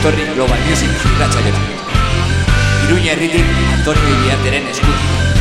etorri 0.00 0.24
Global 0.34 0.60
Music 0.64 0.88
irratxaiora. 1.12 1.60
Iruña 2.86 3.12
herritik 3.12 3.44
Antonio 3.76 4.08
Iriateren 4.16 4.72
eskutik. 4.72 5.39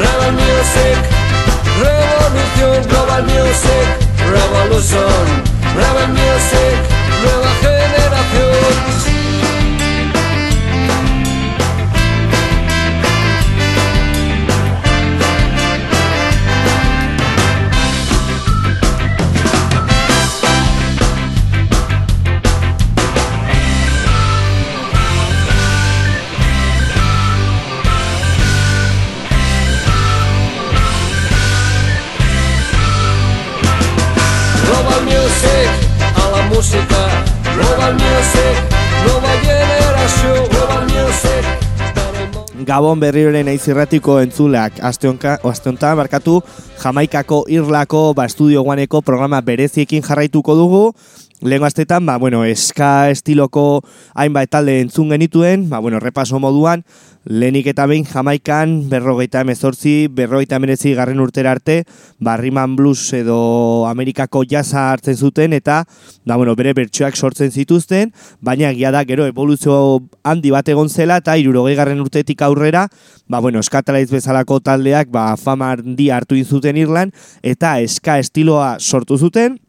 Rebel 0.00 0.32
Music, 0.32 0.96
Revolución 1.78 2.88
Global 2.88 3.22
Music, 3.24 3.86
Revolution, 4.32 5.26
Rebel 5.76 6.08
Music, 6.08 6.76
Nueva 7.22 7.50
Generación. 7.60 8.99
Gabon 42.70 43.00
berriroren 43.02 43.48
aizirratiko 43.50 44.20
entzuleak. 44.22 44.76
Asteonta 44.86 45.88
markatu 45.98 46.36
Jamaikako 46.78 47.40
Irlako 47.50 48.02
ba, 48.14 48.28
estudio 48.30 48.62
guaneko 48.62 49.00
programa 49.02 49.40
bereziekin 49.42 50.04
jarraituko 50.06 50.54
dugu. 50.54 50.82
Lehen 51.42 51.64
gaztetan, 51.64 52.06
ba, 52.06 52.14
bueno, 52.22 52.44
eska 52.46 53.08
estiloko 53.10 53.80
hainbat 54.14 54.52
talde 54.54 54.76
entzun 54.84 55.10
genituen, 55.10 55.64
ba, 55.70 55.80
bueno, 55.82 55.98
repaso 55.98 56.38
moduan, 56.38 56.84
lehenik 57.24 57.66
eta 57.68 57.84
behin 57.86 58.06
jamaikan 58.08 58.88
berrogeita 58.88 59.42
emezortzi, 59.44 60.08
berrogeita 60.08 60.56
emenezi 60.56 60.94
garren 60.96 61.20
urtera 61.20 61.52
arte, 61.52 61.84
ba, 62.18 62.36
Riman 62.40 62.76
Blues 62.76 63.12
edo 63.16 63.86
Amerikako 63.88 64.44
jasa 64.48 64.86
hartzen 64.92 65.16
zuten, 65.16 65.52
eta, 65.52 65.84
ba, 66.24 66.36
bueno, 66.40 66.56
bere 66.56 66.72
bertsoak 66.76 67.16
sortzen 67.16 67.52
zituzten, 67.52 68.14
baina 68.40 68.72
gia 68.72 68.90
da 68.94 69.04
gero 69.04 69.28
evoluzio 69.28 70.00
handi 70.24 70.50
bat 70.50 70.68
egon 70.72 70.88
zela, 70.88 71.20
eta 71.20 71.36
irurogei 71.36 71.76
garren 71.76 72.00
urtetik 72.00 72.40
aurrera, 72.42 72.86
ba, 73.28 73.40
bueno, 73.40 73.60
eskatalaiz 73.60 74.08
bezalako 74.10 74.60
taldeak, 74.64 75.12
ba, 75.12 75.34
fama 75.36 75.74
handi 75.76 76.10
hartu 76.10 76.38
inzuten 76.40 76.80
Irlan, 76.80 77.12
eta 77.42 77.78
eska 77.84 78.18
estiloa 78.22 78.78
sortu 78.80 79.18
zuten, 79.18 79.60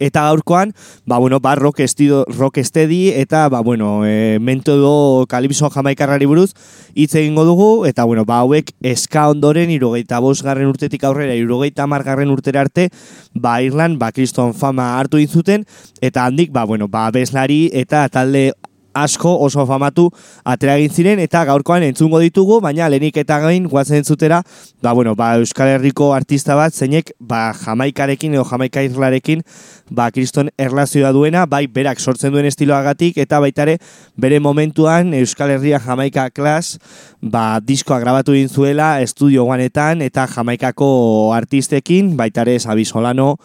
Eta 0.00 0.24
gaurkoan, 0.26 0.72
ba, 1.06 1.18
bueno, 1.18 1.38
ba, 1.38 1.54
rock, 1.54 1.78
estido, 1.80 2.24
rock 2.26 2.58
steady 2.58 3.10
eta, 3.14 3.48
ba, 3.48 3.60
bueno, 3.60 4.02
e, 4.04 4.38
mentodo 4.42 5.26
kalipso 5.30 5.70
jamaikarrari 5.70 6.26
buruz 6.26 6.54
hitz 6.94 7.14
egingo 7.14 7.44
dugu, 7.46 7.86
eta, 7.86 8.02
bueno, 8.02 8.24
ba, 8.26 8.40
hauek 8.42 8.72
eska 8.82 9.28
ondoren, 9.30 9.70
irogeita 9.70 10.18
bos 10.18 10.42
garren 10.42 10.66
urtetik 10.66 11.06
aurrera, 11.06 11.38
irogeita 11.38 11.86
margarren 11.86 12.34
urtera 12.34 12.64
arte, 12.66 12.88
ba, 13.32 13.60
Irlan, 13.62 13.94
ba, 14.02 14.10
kriston 14.10 14.54
fama 14.58 14.96
hartu 14.98 15.22
inzuten, 15.22 15.62
eta 16.02 16.26
handik, 16.26 16.50
ba, 16.50 16.66
bueno, 16.66 16.88
ba, 16.90 17.06
bezlari 17.14 17.68
eta 17.72 18.08
talde 18.10 18.50
asko 18.96 19.32
oso 19.44 19.66
famatu 19.68 20.08
atera 20.44 20.76
egin 20.80 20.92
ziren 20.92 21.20
eta 21.22 21.44
gaurkoan 21.48 21.84
entzungo 21.86 22.20
ditugu, 22.22 22.60
baina 22.64 22.88
lehenik 22.88 23.20
eta 23.22 23.38
gain 23.44 23.68
guatzen 23.68 24.00
entzutera, 24.00 24.42
ba, 24.82 24.92
bueno, 24.96 25.14
ba, 25.18 25.34
Euskal 25.40 25.74
Herriko 25.74 26.12
artista 26.16 26.56
bat 26.56 26.74
zeinek 26.74 27.12
ba, 27.20 27.50
jamaikarekin 27.56 28.34
edo 28.34 28.44
jamaika 28.48 28.84
irlarekin 28.86 29.44
ba, 29.90 30.08
kriston 30.10 30.50
erlazioa 30.58 31.12
duena, 31.12 31.44
bai 31.46 31.66
berak 31.66 32.00
sortzen 32.00 32.32
duen 32.34 32.48
estiloagatik 32.48 33.18
eta 33.22 33.40
baitare 33.42 33.78
bere 34.16 34.40
momentuan 34.40 35.14
Euskal 35.14 35.52
Herria 35.56 35.80
jamaika 35.82 36.30
klas 36.30 36.78
ba, 37.20 37.60
diskoa 37.60 38.00
grabatu 38.00 38.34
egin 38.36 38.48
zuela 38.48 38.96
estudio 39.04 39.44
guanetan 39.44 40.02
eta 40.06 40.26
jamaikako 40.30 40.88
artistekin, 41.36 42.16
baitare 42.16 42.58
Sabi 42.60 42.84
Solano, 42.84 43.36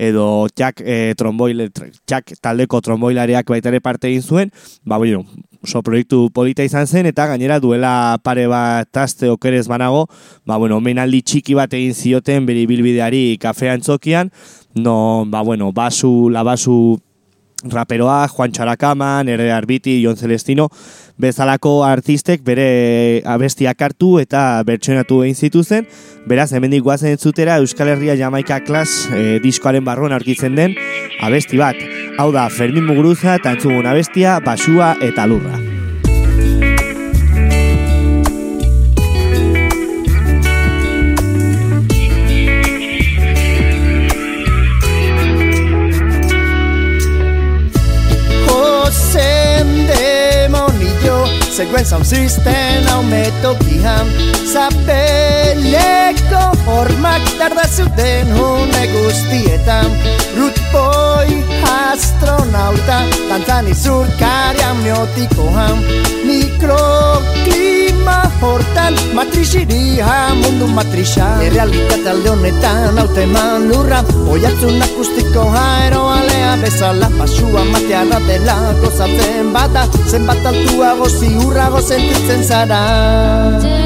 edo 0.00 0.48
txak, 0.56 0.80
e, 0.80 0.96
tromboile, 1.18 1.68
txak 2.08 2.36
taldeko 2.40 2.80
tromboilareak 2.84 3.50
baita 3.52 3.70
ere 3.72 3.82
parte 3.84 4.08
egin 4.08 4.24
zuen, 4.24 4.52
ba, 4.84 4.99
bueno, 5.00 5.24
oso 5.64 5.80
proiektu 5.80 6.26
polita 6.36 6.60
izan 6.60 6.84
zen, 6.84 7.06
eta 7.08 7.24
gainera 7.30 7.56
duela 7.56 8.18
pare 8.20 8.44
bat 8.52 8.88
taste 8.92 9.30
okerez 9.32 9.64
banago, 9.64 10.02
ba, 10.44 10.58
bueno, 10.60 10.76
menaldi 10.84 11.22
txiki 11.24 11.56
bat 11.56 11.72
egin 11.72 11.96
zioten 11.96 12.44
beri 12.44 12.66
bilbideari 12.68 13.38
kafea 13.40 13.78
entzokian, 13.78 14.28
no, 14.76 15.24
ba, 15.32 15.40
bueno, 15.40 15.72
basu, 15.72 16.28
la 16.28 16.42
basu 16.44 16.98
raperoa, 17.64 18.28
Juan 18.28 18.52
Txarakama, 18.52 19.22
Nere 19.24 19.48
Arbiti, 19.56 20.02
Jon 20.04 20.20
Celestino, 20.20 20.68
bezalako 21.20 21.78
artistek 21.84 22.44
bere 22.44 23.22
abestiak 23.24 23.80
hartu 23.80 24.18
eta 24.20 24.62
bertsoenatu 24.68 25.22
egin 25.24 25.40
zituzen, 25.48 25.88
beraz, 26.28 26.50
hemendik 26.52 26.84
guazen 26.84 27.16
entzutera 27.16 27.56
Euskal 27.64 27.94
Herria 27.94 28.20
Jamaika 28.20 28.60
Klas 28.68 29.08
e, 29.16 29.40
diskoaren 29.40 29.84
barruan 29.84 30.12
aurkitzen 30.16 30.60
den 30.60 30.76
abesti 31.24 31.60
bat. 31.60 31.80
Hau 32.20 32.28
da, 32.36 32.42
Fermin 32.52 32.84
Muguruza 32.84 33.38
eta 33.38 33.54
entzugun 33.56 33.88
abestia, 33.88 34.36
Basua 34.44 34.92
eta 35.08 35.24
Lurra. 35.24 35.69
conseqüents 51.60 51.92
amb 51.92 52.04
sistema 52.08 52.94
un 53.00 53.08
metodiham 53.10 54.08
Zapeleko 54.48 56.40
hormak 56.64 57.26
tarda 57.38 57.66
zuten 57.68 58.32
une 58.32 58.84
guztietan 58.94 59.92
Rutboi 60.38 61.42
astronauta 61.72 63.02
tantzan 63.28 63.68
izurkaria 63.74 64.70
amniotikoan 64.70 65.84
Mikrokli 66.24 67.79
Mikroklima 68.00 68.30
hortan 68.40 68.94
Matrixiria 69.14 70.34
mundu 70.34 70.66
matrixa. 70.66 71.42
Errealitate 71.44 72.08
alde 72.10 72.30
honetan 72.30 72.98
haute 72.98 73.26
man 73.26 73.68
lurra 73.68 74.02
Oiatzun 74.28 74.80
akustiko 74.82 75.44
aeroalea 75.52 76.56
bezala. 76.62 77.10
Pasua 77.18 77.64
matea 77.64 78.04
dela 78.26 78.56
gozatzen 78.80 79.52
bata 79.52 79.86
Zenbat 80.08 80.46
altuago 80.46 81.08
ziurrago 81.08 81.80
sentitzen 81.80 82.44
zara 82.44 83.79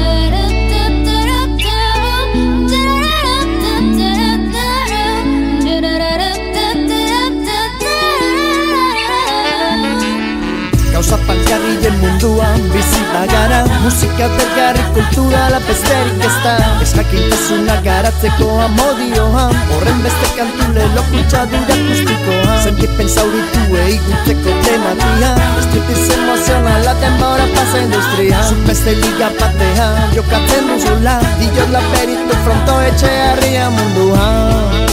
munduan 12.05 12.61
bizi 12.73 13.01
gara 13.33 13.65
Musika 13.83 14.27
bergarri 14.37 14.83
kultura 14.93 15.49
la 15.49 15.59
besterik 15.67 16.23
ez 16.27 16.37
da. 16.43 16.53
Ez 16.83 16.91
jakintasuna 16.97 17.75
garatzeko 17.87 18.47
amodioan. 18.65 19.53
Horren 19.73 19.99
beste 20.05 20.27
kantule 20.37 20.85
lokutsa 20.95 21.45
dura 21.51 21.75
akustikoan. 21.77 22.57
Sentipen 22.63 23.09
zauritu 23.15 23.61
eigutzeko 23.85 24.51
tematia. 24.65 25.31
Estripiz 25.61 26.03
emozionala 26.17 26.93
denbora 27.03 27.47
pasa 27.55 27.83
industria. 27.85 28.41
Zuk 28.49 28.61
beste 28.69 28.95
liga 29.01 29.29
batean 29.39 30.01
jokatzen 30.17 30.69
duzula. 30.71 31.19
Diot 31.41 31.69
la 31.77 31.83
peritu 31.93 32.41
fronto 32.43 32.79
etxe 32.89 33.13
harria 33.27 33.69
munduan. 33.77 34.83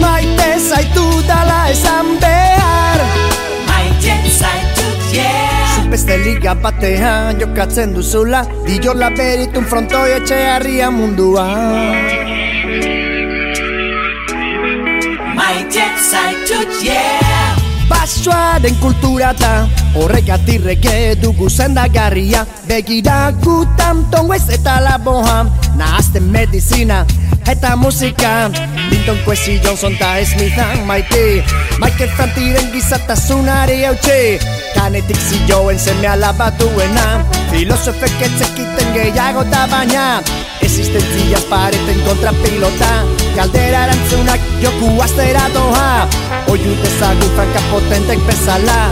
Maite 0.00 0.48
zaitu 0.68 1.06
dala 1.28 1.39
esan 1.70 2.18
behar 2.20 3.00
Maite 3.68 4.14
zaitut, 4.26 4.98
yeah 5.14 5.76
Zuk 5.76 5.90
beste 5.92 6.16
liga 6.24 6.54
batean 6.58 7.38
jokatzen 7.38 7.94
duzula. 7.94 8.42
Dio 8.66 8.94
la 8.94 9.10
beritun 9.14 9.66
frontoi 9.70 10.16
etxe 10.18 10.38
harria 10.50 10.90
munduan 10.90 11.94
Maite 15.38 15.86
zaitut, 16.10 16.82
yeah 16.82 17.54
Basoaren 17.90 18.76
kultura 18.82 19.32
da 19.38 19.66
Horregatik 19.98 20.62
rege 20.64 21.14
dugu 21.22 21.48
zendagarria 21.50 22.44
Begira 22.68 23.32
gutan 23.42 24.04
tonguez 24.10 24.46
eta 24.54 24.78
laboa 24.84 25.42
Nahazten 25.78 26.30
medizina 26.30 27.04
eta 27.50 27.76
musika 27.76 28.50
Linton 28.90 29.18
Kwesi 29.24 29.58
Johnson 29.64 29.96
ta 29.98 30.24
Smithan 30.24 30.86
maite 30.86 31.42
Michael 31.82 32.10
Frantiren 32.16 32.70
gizatasunari 32.72 33.82
eutxe 33.88 34.38
Kanetik 34.74 35.18
zioen 35.18 35.78
seme 35.78 36.08
alabatuena 36.08 37.24
Filosofek 37.50 38.22
etzekiten 38.26 38.94
gehiago 38.94 39.42
da 39.50 39.66
baina 39.72 40.22
Existentziaz 40.62 41.44
pareten 41.50 42.00
kontra 42.06 42.32
pilota 42.42 42.92
Galdera 43.36 43.84
erantzunak 43.88 44.50
joku 44.62 44.94
aztera 45.02 45.48
doa 45.54 46.06
Oiu 46.54 46.76
dezagun 46.84 47.34
franka 47.34 47.64
potentek 47.70 48.26
bezala 48.28 48.82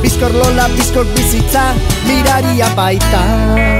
Bizkor 0.00 0.32
lola, 0.32 0.70
bizkor 0.76 1.04
bizitza 1.16 1.74
Miraria 2.08 2.72
baita 2.78 3.75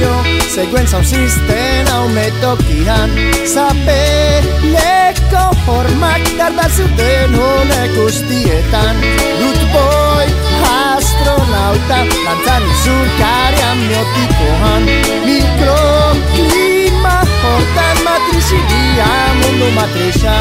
demonio 0.00 0.40
Seguen 0.48 0.88
sound 0.88 1.04
system 1.04 1.86
aumetokian 1.94 3.10
Zapeleko 3.44 5.44
hormak 5.66 6.22
darda 6.38 6.68
zuten 6.68 7.34
honek 7.34 7.94
guztietan 7.96 8.96
Root 9.40 9.60
boy 9.72 10.26
astronauta 10.70 11.98
Lantzan 12.24 12.62
izurkari 12.74 13.60
amniotikoan 13.70 14.82
Mikroklima 15.26 17.16
hortan 17.44 17.96
matrizidia 18.04 19.10
mundu 19.42 19.70
matrixa 19.76 20.36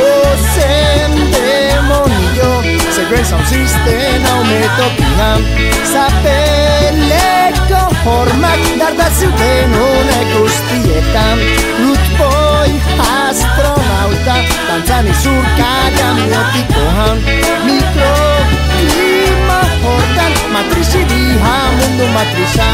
Ozen 0.00 1.12
demonio 1.32 2.77
Seguen 2.98 3.24
sound 3.24 3.46
system 3.46 4.24
aumetokian 4.26 5.44
Zapeleko 5.92 7.82
hormak 8.02 8.64
darda 8.80 9.06
zuten 9.20 9.74
honek 9.78 10.32
guztietan 10.32 11.38
Root 11.78 12.04
boy 12.18 12.70
astronauta 13.06 14.36
Dantzan 14.66 15.06
izurkari 15.12 16.00
amniotikoan 16.08 17.22
Mikroklima 17.68 19.60
hortan 19.84 20.32
matrizidia 20.56 21.54
mundu 21.78 22.06
matrixa 22.16 22.70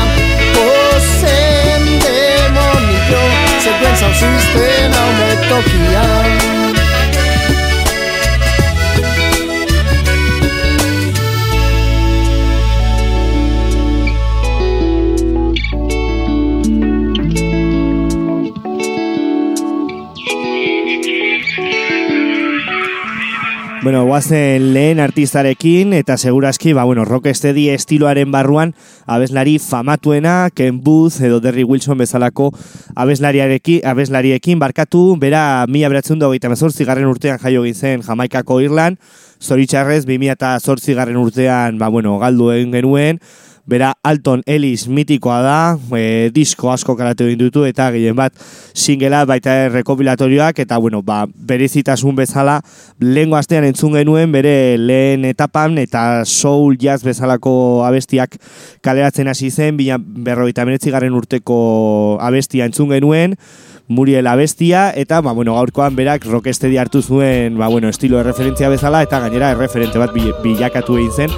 Ozen 0.64 1.84
demonio 2.06 3.24
Seguen 3.60 3.96
sound 4.00 4.16
system 4.24 4.88
Bueno, 23.84 24.06
guazen 24.06 24.72
lehen 24.72 24.98
artistarekin 24.98 25.90
eta 25.92 26.14
segurazki, 26.16 26.72
ba, 26.72 26.86
bueno, 26.88 27.04
rocksteady 27.04 27.66
estiloaren 27.68 28.30
barruan 28.32 28.70
abeslari 29.04 29.58
famatuena, 29.60 30.48
Ken 30.56 30.78
Booth 30.80 31.20
edo 31.20 31.42
Derry 31.44 31.66
Wilson 31.68 31.98
bezalako 32.00 32.46
abeslariarekin, 32.96 33.82
abeslariekin 33.84 34.58
barkatu, 34.58 35.18
bera 35.20 35.66
mila 35.68 35.90
beratzen 35.92 36.18
du 36.18 36.24
hogeita 36.24 36.48
garren 36.86 37.04
urtean 37.04 37.38
jaio 37.38 37.62
zen 37.74 38.00
Jamaikako 38.00 38.62
Irlan, 38.62 38.96
zoritxarrez 39.38 40.06
2008 40.06 40.94
garren 40.94 41.18
urtean, 41.18 41.78
ba, 41.78 41.88
bueno, 41.88 42.18
galdu 42.18 42.52
egin 42.52 42.72
genuen, 42.72 43.20
Bera, 43.66 43.94
Alton 44.04 44.42
Ellis 44.44 44.88
mitikoa 44.92 45.38
da, 45.40 45.58
e, 45.96 46.28
disko 46.34 46.68
asko 46.68 46.92
karatu 46.98 47.24
egin 47.24 47.64
eta 47.64 47.86
gehien 47.94 48.16
bat 48.16 48.34
singela 48.74 49.24
baita 49.24 49.70
rekopilatorioak 49.72 50.58
eta 50.58 50.76
bueno, 50.76 51.00
ba, 51.00 51.24
berezitasun 51.34 52.14
bezala 52.14 52.60
lehengo 53.00 53.36
astean 53.36 53.64
entzun 53.64 53.94
genuen 53.94 54.32
bere 54.32 54.76
lehen 54.76 55.24
etapan 55.24 55.78
eta 55.78 56.24
soul 56.26 56.76
jazz 56.76 57.02
bezalako 57.04 57.84
abestiak 57.86 58.36
kaleratzen 58.82 59.28
hasi 59.28 59.50
zen, 59.50 59.78
bina 59.78 59.96
berroita 59.98 60.64
garen 60.64 61.14
urteko 61.14 62.18
abestia 62.20 62.66
entzun 62.66 62.90
genuen, 62.90 63.34
Muriel 63.86 64.26
abestia 64.26 64.90
eta 64.96 65.20
ba, 65.20 65.32
bueno, 65.32 65.54
gaurkoan 65.54 65.96
berak 65.96 66.24
rockestedi 66.24 66.78
hartu 66.78 67.02
zuen 67.02 67.58
ba, 67.58 67.68
bueno, 67.68 67.88
estilo 67.88 68.16
de 68.16 68.22
referentzia 68.24 68.70
bezala 68.70 69.02
eta 69.04 69.20
gainera 69.20 69.50
erreferente 69.52 69.98
bat 70.00 70.14
bilakatu 70.14 70.96
egin 70.96 71.12
zen 71.12 71.30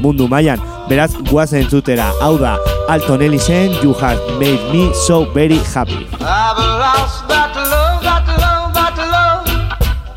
mundu 0.00 0.28
mailan. 0.28 0.60
Beraz, 0.88 1.14
guazen 1.30 1.62
entzutera, 1.64 2.10
hau 2.20 2.36
da, 2.36 2.58
Alton 2.92 3.22
Ellisen, 3.22 3.72
You 3.82 3.94
Have 3.94 4.20
Made 4.38 4.68
Me 4.70 4.90
So 4.92 5.24
Very 5.32 5.56
Happy. 5.72 6.06
I've 6.20 6.60
lost 6.60 7.26
that 7.28 7.56
love, 7.56 8.02
that 8.02 8.28
love, 8.36 8.74
that 8.74 8.98
love 8.98 9.48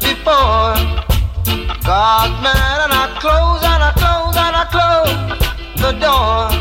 before. 0.02 0.76
God, 1.86 2.32
man, 2.44 2.82
and 2.84 2.92
I 2.92 3.16
close 3.22 3.64
and 3.64 3.82
I 3.82 3.92
close 3.96 4.36
and 4.36 4.56
I 4.60 4.66
close 4.76 5.80
the 5.80 5.94
door. 6.04 6.52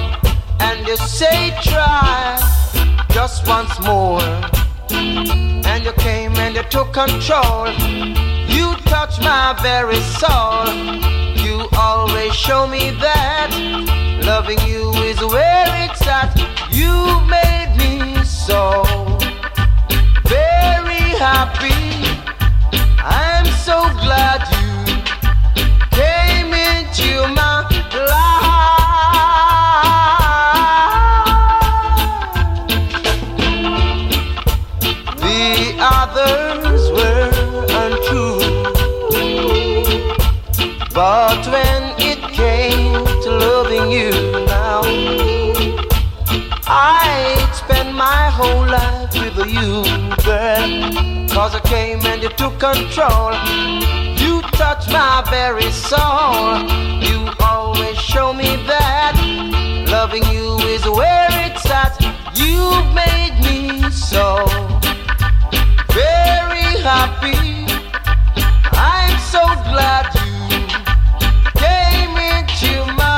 And 0.60 0.86
you 0.86 0.96
say, 0.96 1.50
try 1.62 2.38
just 3.12 3.48
once 3.48 3.74
more. 3.80 4.65
And 4.90 5.84
you 5.84 5.92
came 5.92 6.34
and 6.36 6.54
you 6.54 6.62
took 6.64 6.92
control. 6.92 7.68
You 8.48 8.74
touched 8.84 9.20
my 9.20 9.56
very 9.62 10.00
soul. 10.20 10.66
You 11.44 11.68
always 11.78 12.34
show 12.34 12.66
me 12.66 12.90
that 13.00 13.50
loving 14.24 14.58
you 14.66 14.90
is 15.02 15.20
where 15.20 15.66
it's 15.84 16.06
at. 16.06 16.34
You 16.70 16.92
made 17.28 17.74
me 17.78 18.24
so 18.24 18.82
very 20.24 21.04
happy. 21.18 21.74
I'm 22.98 23.46
so 23.68 23.78
glad 24.04 24.40
you 24.56 24.76
came 25.90 26.52
into 26.52 27.28
my 27.34 27.64
But 40.96 41.46
when 41.48 41.82
it 41.98 42.20
came 42.32 43.04
to 43.04 43.30
loving 43.30 43.90
you 43.92 44.12
now, 44.46 44.80
I'd 46.66 47.52
spend 47.52 47.94
my 47.94 48.30
whole 48.30 48.64
life 48.64 49.12
with 49.12 49.36
you, 49.46 49.84
girl. 50.24 51.28
Cause 51.28 51.54
I 51.54 51.60
came 51.66 52.00
and 52.06 52.22
you 52.22 52.30
took 52.30 52.58
control. 52.58 53.34
You 54.16 54.40
touched 54.56 54.90
my 54.90 55.22
very 55.28 55.70
soul. 55.70 56.64
You 57.04 57.28
always 57.40 57.98
show 57.98 58.32
me 58.32 58.56
that 58.66 59.12
loving 59.90 60.24
you 60.32 60.56
is 60.60 60.82
where 60.88 61.28
it's 61.44 61.66
at. 61.66 62.00
You've 62.34 62.88
made 62.94 63.36
me 63.44 63.90
so 63.90 64.46
very 65.92 66.80
happy. 66.80 67.66
I'm 68.72 69.18
so 69.20 69.44
glad 69.70 70.06
you 70.14 70.35
you 72.62 72.86
my 72.96 73.15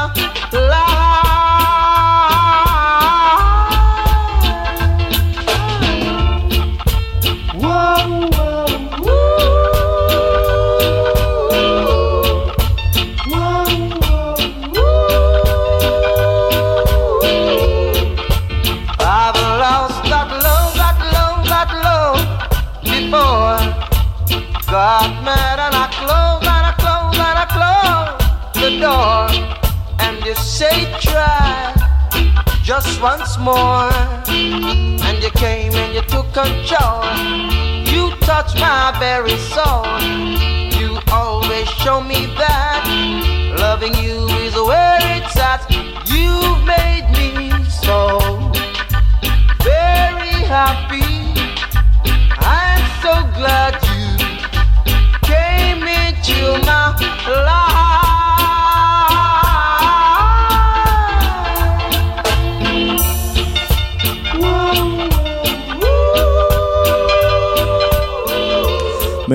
once 33.00 33.38
more. 33.38 33.90
And 34.28 35.22
you 35.22 35.30
came 35.30 35.72
and 35.72 35.94
you 35.94 36.02
took 36.02 36.32
control. 36.32 37.04
You 37.92 38.10
touched 38.20 38.58
my 38.60 38.94
very 38.98 39.36
soul. 39.54 39.86
You 40.80 40.98
always 41.12 41.68
show 41.82 42.00
me 42.00 42.26
that 42.36 42.84
loving 43.58 43.94
you 43.94 44.26
is 44.44 44.54
where 44.54 44.98
it's 45.16 45.36
at. 45.36 45.64
You've 46.06 46.64
made 46.64 47.06
me 47.18 47.50
so 47.68 48.18
very 49.62 50.34
happy. 50.56 51.34
I'm 52.40 52.82
so 53.02 53.14
glad 53.38 53.87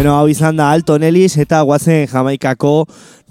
Beno, 0.03 0.17
hau 0.19 0.27
izan 0.27 0.57
da 0.59 0.65
Alton 0.75 1.05
Ellis 1.07 1.37
eta 1.39 1.61
guazen 1.63 2.09
Jamaikako 2.11 2.71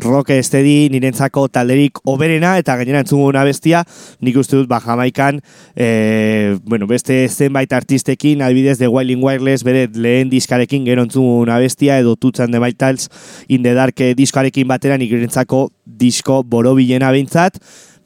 rock 0.00 0.30
estedi 0.32 0.86
nirentzako 0.88 1.42
talderik 1.52 2.00
oberena 2.08 2.54
eta 2.56 2.78
gainera 2.80 3.02
entzunguna 3.04 3.42
bestia. 3.44 3.82
Nik 4.24 4.38
uste 4.40 4.56
dut 4.56 4.70
ba 4.70 4.78
Jamaikan 4.80 5.42
e, 5.76 6.56
bueno, 6.64 6.88
beste 6.88 7.26
zenbait 7.28 7.76
artistekin 7.76 8.40
adibidez 8.40 8.78
The 8.80 8.88
Wailing 8.88 9.20
Wireless 9.20 9.68
bere 9.68 9.84
lehen 9.92 10.32
diskarekin 10.32 10.88
gero 10.88 11.04
entzunguna 11.04 11.60
bestia 11.60 12.00
edo 12.00 12.16
tutzan 12.16 12.56
de 12.56 12.64
Maitals 12.64 13.10
in 13.52 13.68
the 13.68 13.76
Dark 13.76 14.00
diskarekin 14.16 14.72
batera 14.72 14.96
nik 14.96 15.12
nirentzako 15.12 15.66
disko 15.84 16.40
borobilena 16.40 17.12
behintzat 17.12 17.60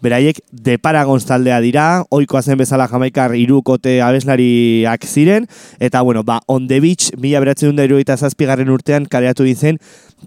Beraiek 0.06 0.38
de 0.52 0.76
Paragons 0.78 1.24
taldea 1.26 1.58
dira, 1.64 1.84
ohikoa 2.14 2.42
zen 2.42 2.60
bezala 2.60 2.86
jamaikar 2.86 3.34
irukote 3.34 3.98
abeslariak 4.06 5.06
ziren, 5.06 5.48
eta 5.82 6.02
bueno, 6.06 6.22
ba, 6.22 6.38
On 6.46 6.68
The 6.70 6.78
Beach, 6.80 7.10
mila 7.18 7.42
beratzen 7.42 7.74
dut 7.74 8.12
zazpigarren 8.14 8.70
urtean 8.70 9.08
kareatu 9.10 9.42
dizen, 9.42 9.80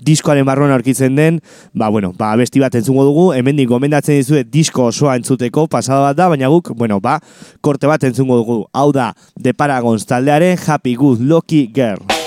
diskoaren 0.03 0.45
barruan 0.45 0.75
aurkitzen 0.75 1.15
den, 1.15 1.39
ba, 1.73 1.89
bueno, 1.89 2.11
ba, 2.17 2.35
besti 2.35 2.59
bat 2.59 2.75
entzungo 2.75 3.07
dugu, 3.07 3.31
hemendik 3.33 3.69
gomendatzen 3.71 4.19
dizuet 4.19 4.51
disko 4.51 4.89
osoa 4.91 5.15
entzuteko, 5.15 5.67
pasada 5.71 6.09
bat 6.09 6.19
da, 6.19 6.29
baina 6.29 6.51
guk, 6.51 6.73
bueno, 6.75 6.99
ba, 6.99 7.19
korte 7.61 7.87
bat 7.87 8.03
entzungo 8.03 8.43
dugu. 8.43 8.61
Hau 8.73 8.91
da, 8.91 9.13
de 9.39 9.55
Paragons 9.55 10.05
taldearen 10.05 10.57
Happy 10.59 10.95
Good 10.99 11.23
Lucky 11.23 11.69
Girl. 11.73 12.18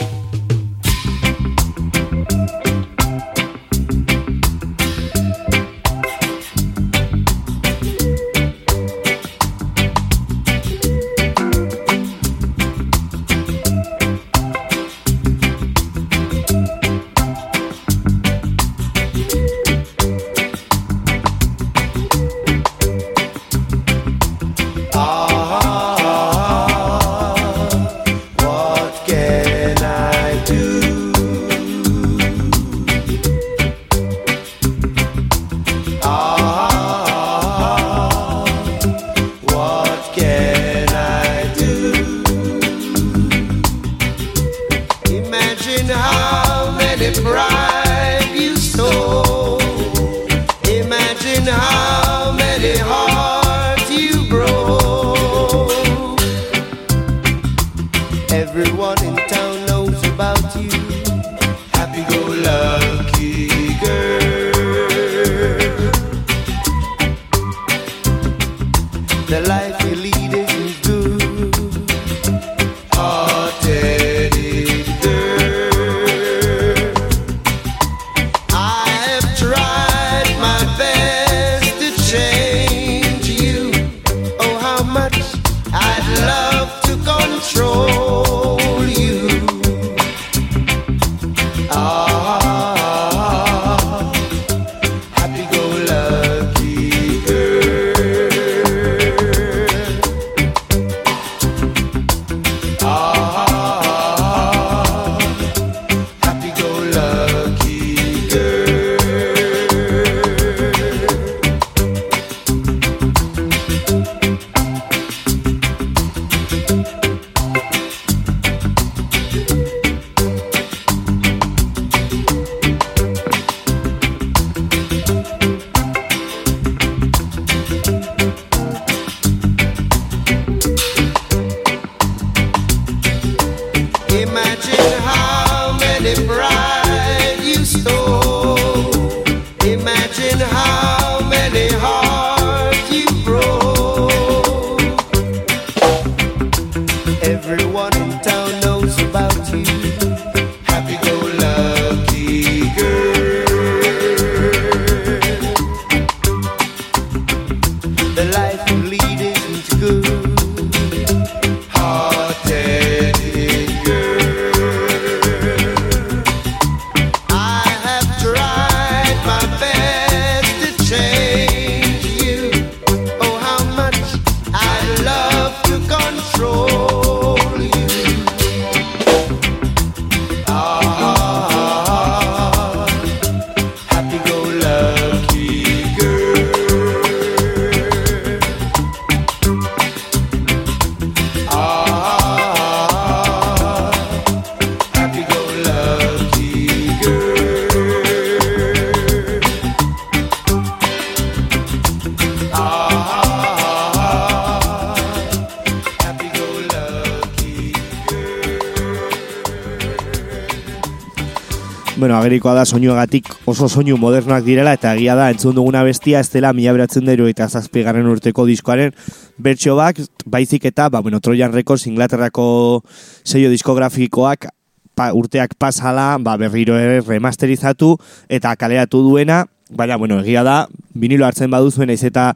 Agerikoa 212.32 212.54
da 212.56 212.64
soinuagatik 212.64 213.26
oso 213.44 213.66
soinu 213.68 213.98
modernoak 214.00 214.44
direla 214.46 214.72
eta 214.72 214.94
egia 214.96 215.12
da 215.18 215.26
entzun 215.30 215.52
duguna 215.54 215.82
bestia 215.84 216.22
ez 216.24 216.30
dela 216.32 216.54
mila 216.56 216.72
beratzen 216.72 217.04
dero 217.04 217.26
eta 217.28 217.44
zazpigarren 217.48 218.08
urteko 218.08 218.46
diskoaren 218.48 218.94
bertxo 219.36 219.76
bak, 219.76 220.00
baizik 220.24 220.64
eta, 220.64 220.88
ba, 220.88 221.02
bueno, 221.02 221.20
Trojan 221.20 221.52
Records 221.52 221.86
Inglaterrako 221.86 222.84
sello 223.24 223.50
diskografikoak 223.52 224.48
pa, 224.96 225.12
urteak 225.12 225.58
pasala, 225.60 226.16
ba, 226.24 226.38
berriro 226.40 226.78
ere 226.80 227.02
remasterizatu 227.04 227.98
eta 228.32 228.56
kaleratu 228.56 229.02
duena, 229.04 229.44
baina, 229.68 230.00
bueno, 230.00 230.22
egia 230.24 230.44
da, 230.46 230.66
vinilo 230.94 231.28
hartzen 231.28 231.52
baduzuen 231.52 231.92
ez 231.92 232.00
eta 232.08 232.32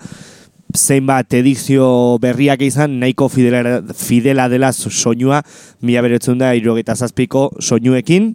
zeinbat 0.76 1.32
edizio 1.40 2.18
berriak 2.20 2.60
izan, 2.60 2.98
nahiko 3.00 3.30
fidela, 3.32 3.80
fidela 3.96 4.50
dela 4.52 4.74
soinua, 4.76 5.40
mila 5.80 6.04
beretzen 6.04 6.42
da, 6.42 6.52
irrogeita 6.58 6.98
zazpiko 6.98 7.54
soinuekin, 7.60 8.34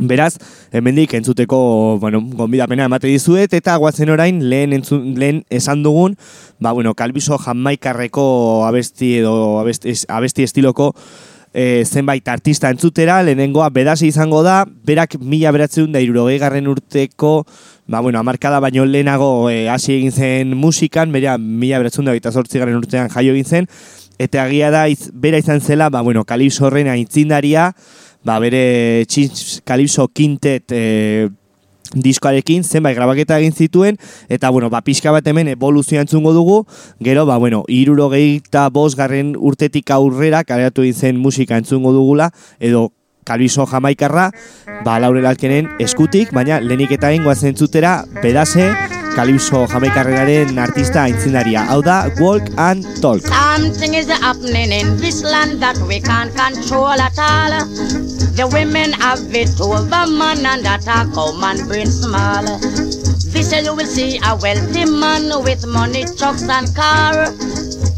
Beraz, 0.00 0.38
hemendik 0.72 1.12
entzuteko, 1.14 1.98
bueno, 2.00 2.22
gonbidapena 2.24 2.86
emate 2.88 3.10
dizuet, 3.10 3.52
eta 3.52 3.76
guazen 3.76 4.08
orain, 4.10 4.38
lehen, 4.48 4.72
entzun, 4.72 5.12
lehen 5.20 5.42
esan 5.50 5.82
dugun, 5.84 6.16
ba, 6.58 6.72
bueno, 6.72 6.94
kalbizo 6.94 7.36
jamaikarreko 7.38 8.64
abesti 8.66 9.18
edo 9.18 9.58
abesti, 9.60 9.92
abesti 10.08 10.48
estiloko 10.48 10.94
e, 11.52 11.84
zenbait 11.84 12.26
artista 12.28 12.70
entzutera, 12.70 13.20
lehenengoa 13.22 13.68
bedasi 13.74 14.08
izango 14.08 14.42
da, 14.46 14.64
berak 14.86 15.18
mila 15.20 15.52
beratzen 15.52 15.92
da 15.92 16.00
irurogei 16.00 16.38
garren 16.40 16.68
urteko, 16.70 17.44
ba, 17.86 18.00
bueno, 18.00 18.20
amarkada 18.20 18.60
baino 18.60 18.86
lehenago 18.86 19.50
e, 19.50 19.66
hasi 19.68 19.98
egin 19.98 20.12
zen 20.12 20.56
musikan, 20.56 21.12
bera 21.12 21.36
mila 21.38 21.82
beratzen 21.82 22.08
da 22.08 22.14
eta 22.16 22.32
sortzi 22.32 22.62
garren 22.62 22.78
urtean 22.80 23.10
jaio 23.12 23.34
egin 23.34 23.44
zen, 23.44 23.68
eta 24.20 24.44
agia 24.44 24.70
da, 24.72 24.86
iz, 24.88 25.10
bera 25.12 25.40
izan 25.40 25.60
zela, 25.60 25.90
ba, 25.90 26.00
bueno, 26.06 26.24
kalbizo 26.24 26.68
horren 26.68 26.88
aintzindaria, 26.92 27.72
ba, 28.24 28.38
bere 28.38 29.04
Chins 29.06 29.60
Calypso 29.64 30.08
Quintet 30.08 30.72
e, 30.72 31.30
diskoarekin 31.94 32.62
zenbait 32.62 32.94
grabaketa 32.94 33.38
egin 33.40 33.52
zituen 33.52 33.98
eta 34.28 34.50
bueno, 34.50 34.70
ba, 34.70 34.82
pixka 34.86 35.10
bat 35.10 35.26
hemen 35.26 35.50
evoluzioa 35.56 36.04
entzungo 36.04 36.32
dugu. 36.32 36.64
Gero, 37.00 37.26
ba, 37.26 37.38
bueno, 37.38 37.64
iruro 37.68 38.08
gehieta 38.10 38.68
garren 38.96 39.34
urtetik 39.36 39.90
aurrera 39.90 40.44
kaleratu 40.44 40.82
zen 40.92 41.18
musika 41.18 41.56
entzungo 41.56 41.92
dugula 41.92 42.30
edo 42.58 42.92
Calypso 43.24 43.66
Jamaikarra. 43.66 44.30
Ba, 44.84 44.98
laurel 44.98 45.26
alkenen 45.26 45.68
eskutik 45.78 46.32
baina 46.32 46.60
lehenik 46.60 46.92
eta 46.92 47.12
ingoa 47.12 47.34
zentzutera 47.34 48.04
bedase 48.22 48.99
Calypso 49.14 49.66
Jamaikarrenaren 49.66 50.58
artista 50.58 51.02
aintzindaria. 51.02 51.64
Hau 51.66 51.82
da, 51.82 52.10
Walk 52.20 52.42
and 52.56 52.84
Talk. 53.00 53.20
Something 53.26 53.94
is 53.94 54.08
happening 54.08 54.72
in 54.72 54.96
this 54.98 55.22
land 55.22 55.60
that 55.60 55.76
we 55.88 56.00
can't 56.00 56.34
control 56.34 57.00
at 57.00 57.18
all. 57.18 57.66
The 58.36 58.48
women 58.52 58.92
have 58.92 59.34
it 59.34 59.60
over 59.60 60.06
man 60.06 60.46
and 60.46 60.66
attack 60.66 61.08
how 61.14 61.32
man 61.38 61.66
brain 61.66 61.86
small. 61.86 62.46
This 63.32 63.52
year 63.52 63.62
you 63.62 63.74
will 63.74 63.86
see 63.86 64.18
a 64.24 64.36
wealthy 64.36 64.84
man 64.84 65.42
with 65.42 65.66
money, 65.66 66.04
trucks 66.04 66.48
and 66.48 66.74
car. 66.74 67.32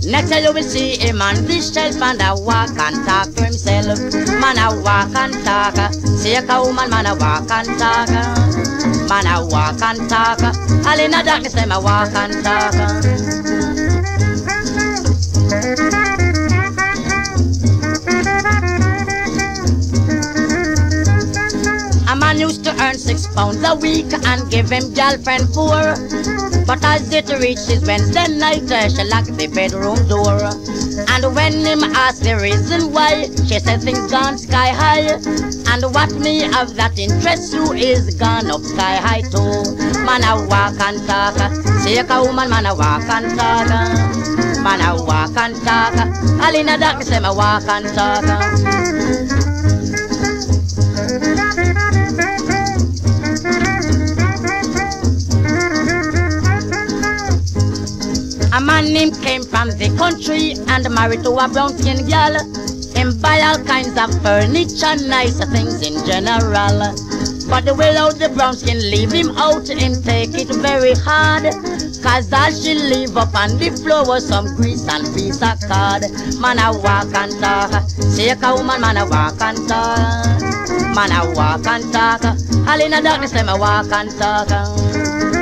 Next 0.05 0.31
year 0.31 0.41
you 0.41 0.53
will 0.53 0.63
see 0.63 1.01
a 1.09 1.13
man 1.13 1.45
this 1.47 1.73
shelf 1.73 2.01
and 2.01 2.21
a 2.21 2.35
walk 2.35 2.71
and 2.71 3.07
talk 3.07 3.35
to 3.35 3.45
himself. 3.45 3.99
Man 4.41 4.59
a 4.59 4.81
walk 4.83 5.15
and 5.17 5.35
talk. 5.45 5.93
See 6.21 6.35
a 6.35 6.43
woman, 6.43 6.91
man 6.91 7.07
a 7.07 7.15
walk 7.17 7.51
and 7.51 7.69
talk. 7.79 8.09
Man 9.09 9.27
a 9.27 9.47
walk 9.47 9.81
and 9.83 10.09
talk. 10.09 10.43
All 10.87 10.99
in 10.99 11.11
the 11.11 11.23
darkness, 11.25 11.55
them 11.55 11.73
a 11.73 11.81
walk 11.81 12.15
and 12.15 12.45
talk. 12.45 13.72
Used 22.43 22.65
to 22.65 22.73
earn 22.83 22.99
six 22.99 23.29
pounds 23.35 23.63
a 23.63 23.75
week 23.77 24.11
and 24.13 24.51
give 24.51 24.69
him 24.69 24.93
girlfriend 24.99 25.47
four. 25.55 25.95
But 26.67 26.83
as 26.83 27.13
it 27.15 27.31
reaches 27.39 27.87
Wednesday 27.87 28.27
night, 28.35 28.67
uh, 28.67 28.89
she 28.89 29.05
locked 29.05 29.31
the 29.39 29.47
bedroom 29.47 30.01
door. 30.11 30.43
And 31.13 31.23
when 31.37 31.55
him 31.65 31.83
asked 31.95 32.25
the 32.25 32.35
reason 32.43 32.93
why, 32.93 33.31
she 33.47 33.59
said 33.61 33.83
things 33.83 34.11
gone 34.11 34.39
sky 34.39 34.71
high. 34.75 35.07
And 35.71 35.83
what 35.95 36.11
me 36.19 36.41
have 36.41 36.75
that 36.75 36.99
interest 36.99 37.55
you 37.55 37.73
is 37.73 38.15
gone 38.17 38.51
up 38.51 38.63
sky 38.63 38.97
high 38.97 39.23
too. 39.23 39.79
Man 40.03 40.27
a 40.27 40.35
walk 40.51 40.75
and 40.83 40.99
talk, 41.07 41.39
see 41.83 41.99
a 41.99 42.05
woman, 42.27 42.51
man 42.51 42.67
a 42.67 42.75
walk 42.75 43.07
and 43.07 43.39
talk. 43.39 43.71
Man 44.67 44.81
a 44.81 44.99
walk 45.05 45.37
and 45.37 45.55
talk, 45.63 45.95
all 46.43 46.55
in 46.55 46.67
the 46.67 46.77
darkness, 46.79 47.09
them 47.09 47.25
a 47.25 47.33
walk 47.35 47.63
and 47.69 47.87
talk. 47.95 49.02
A 58.53 58.61
man 58.61 58.93
named 58.93 59.17
came 59.23 59.43
from 59.43 59.71
the 59.71 59.89
country 59.97 60.53
and 60.69 60.85
married 60.93 61.25
to 61.25 61.31
a 61.31 61.49
brown 61.49 61.73
skin 61.73 62.05
girl. 62.05 62.37
Him 62.93 63.17
buy 63.17 63.41
all 63.41 63.57
kinds 63.65 63.97
of 63.97 64.13
furniture, 64.21 64.93
nicer 65.09 65.49
things 65.49 65.81
in 65.81 65.97
general. 66.05 66.93
But 67.49 67.65
the 67.65 67.75
way 67.75 67.97
out 67.97 68.19
the 68.19 68.29
brown 68.29 68.53
skin 68.55 68.77
leave 68.77 69.11
him 69.11 69.33
out, 69.39 69.69
him 69.69 69.97
take 70.03 70.37
it 70.37 70.53
very 70.61 70.93
hard. 71.01 71.49
Cause 72.05 72.29
all 72.29 72.53
she 72.53 72.75
leave 72.77 73.17
up 73.17 73.35
on 73.35 73.57
the 73.57 73.73
floor 73.81 74.05
was 74.05 74.29
some 74.29 74.45
grease 74.55 74.87
and 74.87 75.09
piece 75.17 75.41
of 75.41 75.57
card. 75.65 76.05
Man 76.37 76.61
a 76.61 76.77
walk 76.77 77.09
and 77.17 77.33
talk, 77.41 77.73
shake 78.13 78.43
a 78.45 78.53
woman, 78.53 78.83
man 78.83 79.01
a 79.01 79.09
walk 79.09 79.41
and 79.41 79.57
talk. 79.65 80.41
Man 80.93 81.09
a 81.09 81.33
walk 81.33 81.65
and 81.65 81.89
talk, 81.89 82.21
all 82.69 82.81
in 82.85 82.91
the 82.93 83.01
darkness, 83.01 83.33
a 83.33 83.57
walk 83.57 83.89
and 83.93 84.11
talk. 84.21 85.42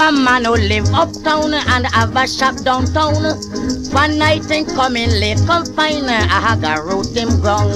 A 0.00 0.10
man 0.12 0.44
who 0.44 0.54
live 0.54 0.86
uptown 0.94 1.52
and 1.52 1.84
have 1.86 2.16
a 2.16 2.26
shop 2.26 2.56
downtown. 2.64 3.36
One 3.92 4.18
night 4.18 4.50
him 4.50 4.64
coming 4.64 5.10
late, 5.10 5.38
come 5.46 5.66
find 5.66 6.08
I 6.08 6.40
have 6.40 6.64
a 6.64 6.80
root 6.82 7.14
him 7.14 7.28
wrong. 7.42 7.68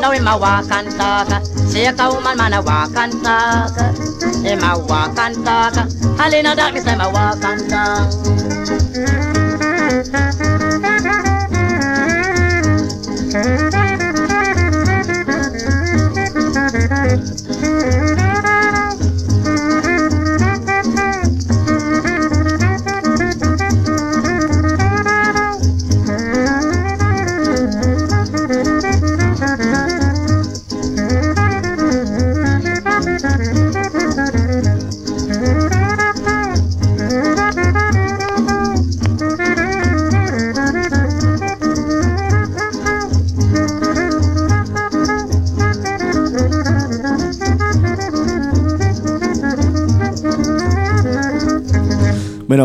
Now 0.00 0.12
him 0.12 0.26
a 0.26 0.38
walk 0.38 0.70
and 0.70 0.90
talk, 0.92 1.28
see 1.44 1.84
a 1.84 1.92
woman 2.08 2.38
man 2.38 2.54
a 2.54 2.62
walk 2.62 2.96
and 2.96 3.12
talk. 3.22 3.76
Him 4.42 4.62
a 4.62 4.78
walk 4.78 5.18
and 5.18 5.44
talk, 5.44 5.76
all 5.76 6.32
in 6.32 6.44
the 6.44 6.54
darkness 6.56 6.84
him 6.84 7.00
a 7.00 7.10
walk 7.10 7.44
and 7.44 7.68
talk. 7.68 8.10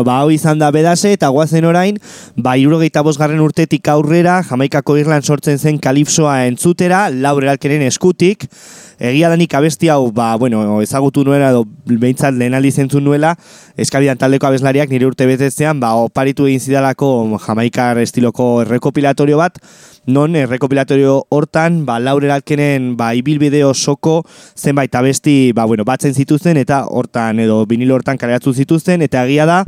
Ba, 0.04 0.20
hau 0.22 0.30
izan 0.34 0.58
da 0.60 0.70
bedase, 0.74 1.12
eta 1.16 1.30
guazen 1.34 1.66
orain, 1.68 1.98
ba, 2.36 2.56
irurogeita 2.60 3.02
bosgarren 3.06 3.42
urtetik 3.42 3.88
aurrera, 3.92 4.40
Jamaikako 4.48 4.96
Irlan 5.00 5.22
sortzen 5.22 5.58
zen 5.58 5.78
kalipsoa 5.82 6.42
entzutera, 6.48 7.06
laure 7.10 7.50
alkeren 7.52 7.82
eskutik, 7.86 8.48
egia 9.02 9.28
danik 9.32 9.52
abesti 9.58 9.88
hau, 9.90 10.12
ba, 10.14 10.36
bueno, 10.38 10.80
ezagutu 10.84 11.24
nuela, 11.26 11.50
edo 11.50 11.64
behintzat 11.86 12.36
lehen 12.38 12.54
aldiz 12.54 12.76
entzun 12.78 13.02
nuela, 13.02 13.32
eskabidan 13.80 14.20
taldeko 14.20 14.46
abeslariak 14.46 14.92
nire 14.92 15.08
urte 15.08 15.26
betetzean, 15.26 15.80
ba, 15.82 15.90
oparitu 15.98 16.46
egin 16.46 16.62
zidalako 16.62 17.08
Jamaikar 17.42 17.98
estiloko 17.98 18.46
errekopilatorio 18.62 19.40
bat, 19.40 19.58
non 20.06 20.36
errekopilatorio 20.38 21.16
hortan, 21.34 21.82
ba, 21.88 21.98
laure 21.98 22.30
alkenen, 22.30 22.92
ba, 22.98 23.10
ibilbide 23.18 23.64
osoko 23.66 24.20
zenbait 24.54 24.94
abesti, 24.94 25.50
ba, 25.56 25.66
bueno, 25.66 25.86
batzen 25.88 26.14
zituzten, 26.14 26.60
eta 26.62 26.84
hortan, 26.86 27.42
edo 27.42 27.64
vinilo 27.66 27.98
hortan 27.98 28.20
kaleratu 28.22 28.54
zituzten, 28.54 29.02
eta 29.02 29.26
egia 29.26 29.48
da, 29.50 29.64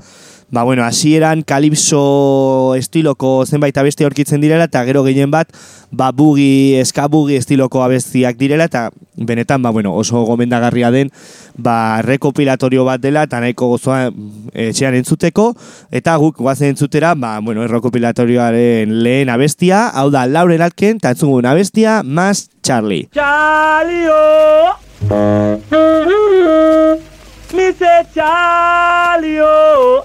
ba 0.51 0.63
bueno, 0.63 0.85
hasieran 0.85 1.43
kalipso 1.43 2.75
estiloko 2.77 3.45
zenbait 3.47 3.77
abesti 3.77 4.05
aurkitzen 4.05 4.41
direla 4.41 4.69
eta 4.69 4.85
gero 4.85 5.03
gehien 5.05 5.31
bat 5.31 5.49
ba 5.91 6.13
bugi, 6.13 6.77
eska 6.79 7.09
bugi 7.09 7.37
estiloko 7.37 7.83
abestiak 7.83 8.37
direla 8.37 8.65
eta 8.71 8.91
benetan 9.17 9.63
ba 9.63 9.71
bueno, 9.71 9.95
oso 9.95 10.23
gomendagarria 10.25 10.91
den 10.91 11.11
ba 11.57 12.03
rekopilatorio 12.03 12.85
bat 12.85 13.01
dela 13.01 13.25
eta 13.29 13.41
nahiko 13.41 13.69
gozoa 13.75 14.09
eh, 14.09 14.69
etxean 14.71 14.95
entzuteko 14.95 15.53
eta 15.91 16.17
guk 16.17 16.39
goazen 16.39 16.75
entzutera 16.75 17.15
ba 17.15 17.39
bueno, 17.41 17.65
errekopilatorioaren 17.65 19.03
lehen 19.03 19.31
abestia, 19.31 19.89
hau 19.89 20.11
da 20.11 20.27
Lauren 20.27 20.63
Atken 20.63 20.97
eta 21.03 21.15
entzungun 21.15 21.47
abestia, 21.47 22.03
Mas 22.05 22.49
Charlie. 22.63 23.09
Charlie, 23.13 24.09
oh. 24.09 24.79
Say 27.75 28.07
Charlie, 28.15 29.41
oh. 29.41 30.05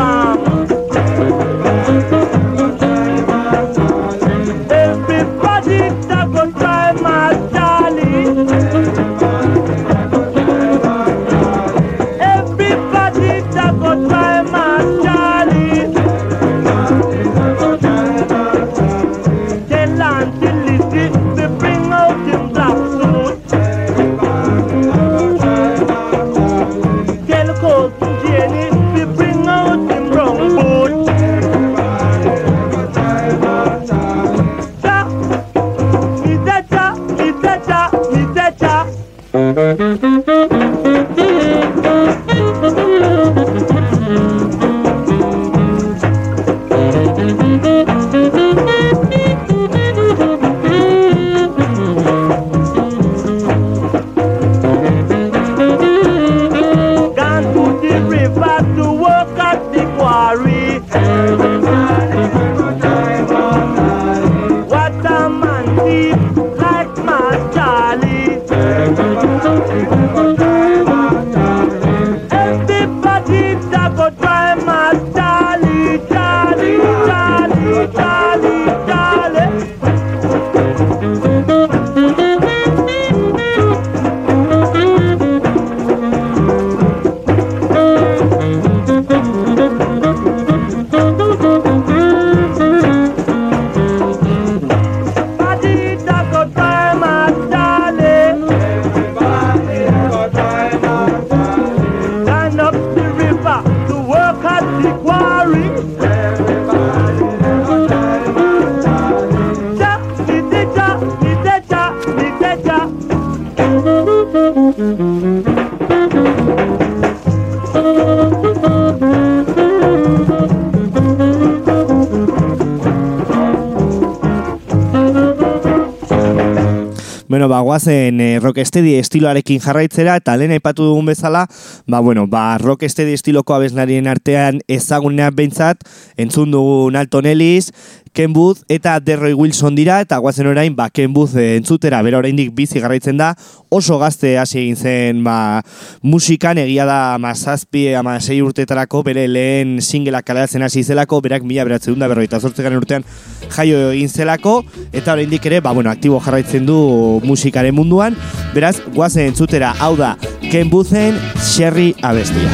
Ba, 127.81 127.85
guazen 127.85 128.19
eh, 128.21 128.39
rocksteady 128.39 128.91
estiloarekin 128.99 129.59
jarraitzera, 129.63 130.19
eta 130.19 130.35
lehen 130.37 130.51
aipatu 130.53 130.85
dugun 130.85 131.07
bezala, 131.09 131.47
ba, 131.89 131.99
bueno, 131.99 132.27
ba, 132.29 132.59
rocksteady 132.61 133.15
estiloko 133.17 133.55
abeznarien 133.55 134.05
artean 134.05 134.59
ezagunean 134.69 135.33
behintzat, 135.33 135.81
entzun 136.15 136.51
dugun 136.53 136.95
Alton 136.95 137.25
Ellis, 137.25 137.71
Ken 138.13 138.33
Booth 138.33 138.65
eta 138.67 138.99
Derroy 138.99 139.33
Wilson 139.33 139.75
dira, 139.75 140.01
eta 140.03 140.17
guazen 140.19 140.47
orain, 140.51 140.75
ba, 140.75 140.89
Ken 140.91 141.13
Booth 141.13 141.37
eh, 141.39 141.55
entzutera, 141.55 142.01
bera 142.03 142.19
oraindik 142.19 142.51
bizi 142.55 142.81
garraitzen 142.83 143.17
da, 143.17 143.31
oso 143.71 143.97
gazte 144.01 144.33
hasi 144.39 144.59
egin 144.59 144.75
zen, 144.75 145.21
ba, 145.23 145.61
musikan 146.03 146.59
egia 146.59 146.85
da 146.89 147.17
mazazpi, 147.23 147.85
ama 147.95 148.17
sei 148.19 148.41
urtetarako, 148.43 149.03
bere 149.07 149.27
lehen 149.31 149.77
singela 149.81 150.21
kaleratzen 150.27 150.63
hasi 150.67 150.83
zelako, 150.83 151.21
berak 151.23 151.45
mila 151.47 151.63
beratzen 151.67 151.99
da, 151.99 152.09
berroita 152.11 152.41
zortzegaren 152.41 152.81
urtean 152.81 153.07
jaio 153.55 153.91
egin 153.93 154.11
zelako, 154.11 154.57
eta 154.91 155.15
oraindik 155.15 155.47
ere, 155.47 155.61
ba, 155.63 155.71
bueno, 155.71 155.91
aktibo 155.91 156.19
jarraitzen 156.19 156.67
du 156.67 157.21
musikaren 157.23 157.75
munduan, 157.75 158.19
beraz, 158.55 158.75
guazen 158.91 159.31
entzutera, 159.31 159.71
hau 159.79 159.95
da, 159.95 160.17
Ken 160.51 160.69
Boothen 160.69 161.15
Sherry 161.39 161.93
abestia. 162.03 162.51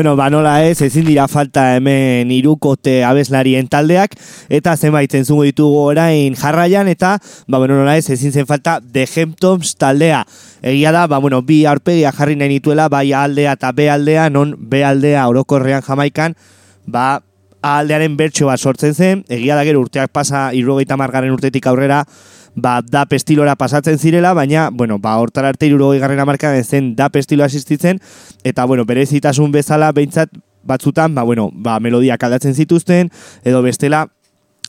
Bueno, 0.00 0.16
ba 0.16 0.30
nola 0.30 0.64
ez, 0.64 0.80
ezin 0.80 1.04
dira 1.04 1.26
falta 1.28 1.74
hemen 1.76 2.30
irukote 2.32 3.02
abeslarien 3.04 3.66
taldeak, 3.68 4.14
eta 4.48 4.72
zenbait 4.72 5.12
entzungo 5.18 5.44
ditugu 5.44 5.82
orain 5.90 6.38
jarraian, 6.40 6.88
eta, 6.88 7.10
ba 7.44 7.60
bueno, 7.60 7.76
nola 7.76 7.98
ez, 8.00 8.06
ezin 8.08 8.32
zen 8.32 8.48
falta 8.48 8.78
The 8.80 9.04
Hemptons 9.04 9.74
taldea. 9.76 10.22
Egia 10.62 10.94
da, 10.96 11.04
ba 11.04 11.18
bueno, 11.20 11.42
bi 11.44 11.66
aurpegia 11.68 12.14
jarri 12.16 12.38
nahi 12.40 12.48
nituela, 12.54 12.88
bai 12.88 13.12
aldea 13.12 13.58
eta 13.58 13.74
B 13.76 13.90
aldea, 13.92 14.30
non 14.32 14.56
B 14.56 14.80
aldea 14.80 15.28
orokorrean 15.28 15.84
jamaikan, 15.84 16.38
ba 16.88 17.20
aldearen 17.60 18.16
bertso 18.16 18.48
bat 18.48 18.64
sortzen 18.64 18.96
zen, 18.96 19.24
egia 19.28 19.52
da 19.52 19.68
gero 19.68 19.84
urteak 19.84 20.16
pasa, 20.16 20.48
irrogeita 20.56 20.96
margaren 20.96 21.36
urtetik 21.36 21.68
aurrera, 21.68 22.06
ba, 22.62 22.80
dap 22.82 23.12
estilora 23.12 23.56
pasatzen 23.56 23.98
zirela, 23.98 24.32
baina, 24.34 24.68
bueno, 24.72 24.98
ba, 24.98 25.16
hortara 25.18 25.50
arte 25.54 25.66
irurogei 25.66 26.00
garren 26.00 26.20
amarkadan 26.20 26.64
zen 26.64 26.94
dap 26.96 27.16
estiloa 27.16 27.50
existitzen, 27.50 28.00
eta, 28.44 28.64
bueno, 28.64 28.84
berezitasun 28.84 29.52
bezala, 29.52 29.92
behintzat, 29.92 30.30
batzutan, 30.62 31.14
ba, 31.14 31.22
bueno, 31.22 31.50
ba, 31.52 31.80
melodiak 31.80 32.22
aldatzen 32.22 32.54
zituzten, 32.54 33.10
edo 33.44 33.62
bestela, 33.62 34.06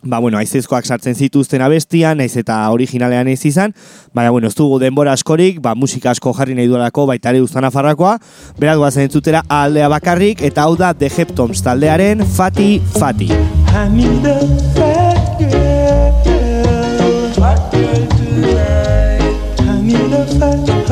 ba, 0.03 0.19
bueno, 0.19 0.37
aizezkoak 0.37 0.85
sartzen 0.85 1.15
zituzten 1.15 1.61
abestian, 1.61 2.17
naiz 2.17 2.35
eta 2.37 2.57
originalean 2.73 3.27
ez 3.29 3.43
izan, 3.45 3.75
baina, 4.13 4.31
bueno, 4.31 4.47
ez 4.47 4.55
dugu 4.57 4.79
denbora 4.81 5.13
askorik, 5.13 5.61
ba, 5.61 5.75
musika 5.75 6.11
asko 6.11 6.33
jarri 6.37 6.55
nahi 6.57 6.67
duelako, 6.71 7.05
baita 7.11 7.29
ere 7.29 7.43
uztan 7.43 7.67
afarrakoa, 7.69 8.17
beraz 8.59 8.77
guazen 8.81 9.07
entzutera 9.09 9.43
aldea 9.49 9.91
bakarrik, 9.91 10.41
eta 10.41 10.65
hau 10.65 10.75
da 10.79 10.93
The 10.93 11.11
Heptoms 11.11 11.61
taldearen 11.63 12.25
Fati 12.25 12.81
Fati. 12.97 13.31
I 13.71 15.10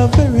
a 0.00 0.06
very, 0.06 0.39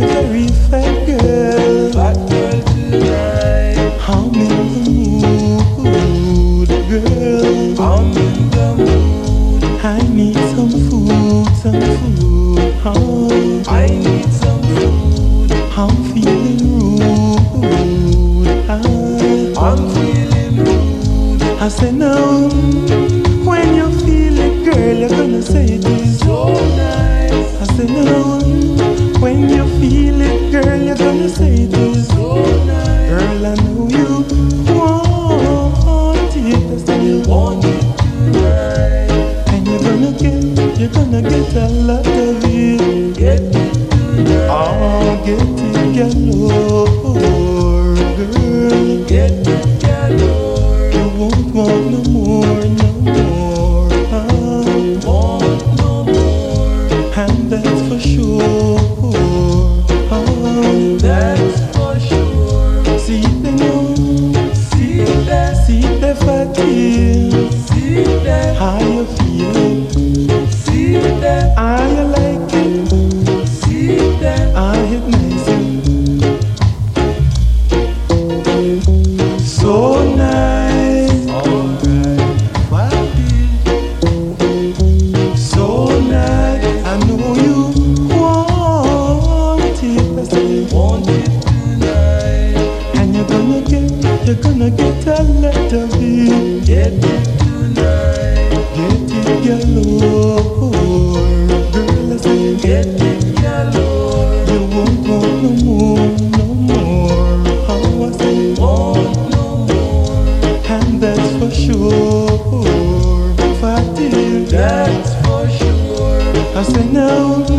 afternoon 116.70 117.49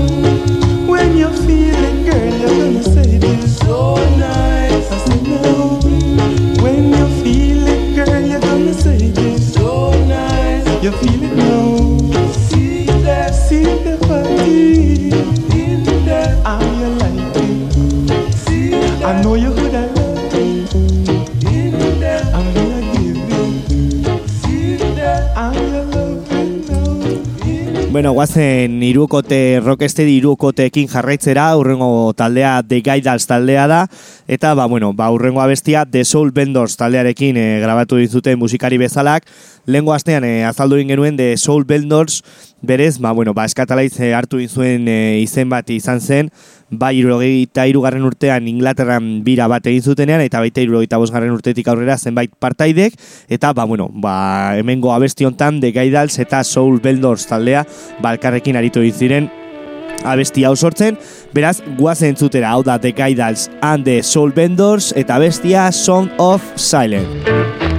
In 28.02 28.06
Bueno, 28.06 28.16
guazen 28.16 28.82
irukote, 28.82 29.60
rockesteady 29.62 30.16
irukoteekin 30.18 30.88
jarraitzera, 30.90 31.44
urrengo 31.54 32.16
taldea 32.18 32.64
The 32.66 32.80
Guidals 32.82 33.28
taldea 33.30 33.68
da, 33.70 33.84
eta, 34.26 34.56
ba, 34.58 34.66
bueno, 34.66 34.90
ba, 34.98 35.12
urrengo 35.14 35.44
abestia 35.44 35.86
The 35.86 36.02
Soul 36.04 36.32
Vendors 36.34 36.80
taldearekin 36.80 37.38
e, 37.38 37.44
grabatu 37.62 38.00
dizuten 38.02 38.40
musikari 38.42 38.80
bezalak, 38.82 39.30
lehengo 39.68 39.94
astean 39.94 40.26
e, 40.26 40.42
azaldu 40.50 40.82
genuen 40.82 41.14
The 41.16 41.36
Soul 41.38 41.68
Vendors, 41.70 42.24
berez, 42.64 42.98
ba, 42.98 43.12
bueno, 43.12 43.36
ba, 43.38 43.46
eskatalaiz 43.46 43.94
e, 44.00 44.16
hartu 44.18 44.42
zuen 44.50 44.90
e, 44.90 45.20
izen 45.22 45.54
bat 45.54 45.70
izan 45.70 46.02
zen, 46.02 46.34
bai 46.72 46.96
irurogeita 47.02 47.68
irugarren 47.68 48.08
urtean 48.08 48.48
Inglaterran 48.48 49.22
bira 49.28 49.48
bat 49.52 49.68
egin 49.68 49.84
zutenean, 49.84 50.24
eta 50.24 50.40
baita 50.40 50.64
irurogeita 50.64 50.98
bosgarren 51.02 51.36
urtetik 51.36 51.68
aurrera 51.68 51.98
zenbait 52.00 52.32
partaidek, 52.40 52.96
eta, 53.30 53.52
ba, 53.54 53.68
bueno, 53.68 53.90
ba, 53.94 54.58
hemengo 54.58 54.94
abesti 54.96 55.28
hontan 55.28 55.60
The 55.62 55.74
Guidals 55.76 56.18
eta 56.24 56.44
Soul 56.48 56.80
Vendors 56.82 57.28
taldea, 57.30 57.66
balkarrekin 58.02 58.58
aritu 58.58 58.82
egin 58.82 58.98
ziren 58.98 59.30
abesti 60.08 60.46
hau 60.48 60.56
sortzen, 60.56 60.98
beraz, 61.36 61.60
guazen 61.78 62.16
entzutera 62.16 62.56
hau 62.56 62.64
da 62.66 62.80
The 62.82 62.94
Guidals 62.96 63.50
and 63.62 63.86
the 63.86 64.02
Soul 64.02 64.34
Vendors 64.34 64.94
eta 64.98 65.20
abestia 65.20 65.70
Song 65.72 66.10
of 66.18 66.42
Silence. 66.56 67.71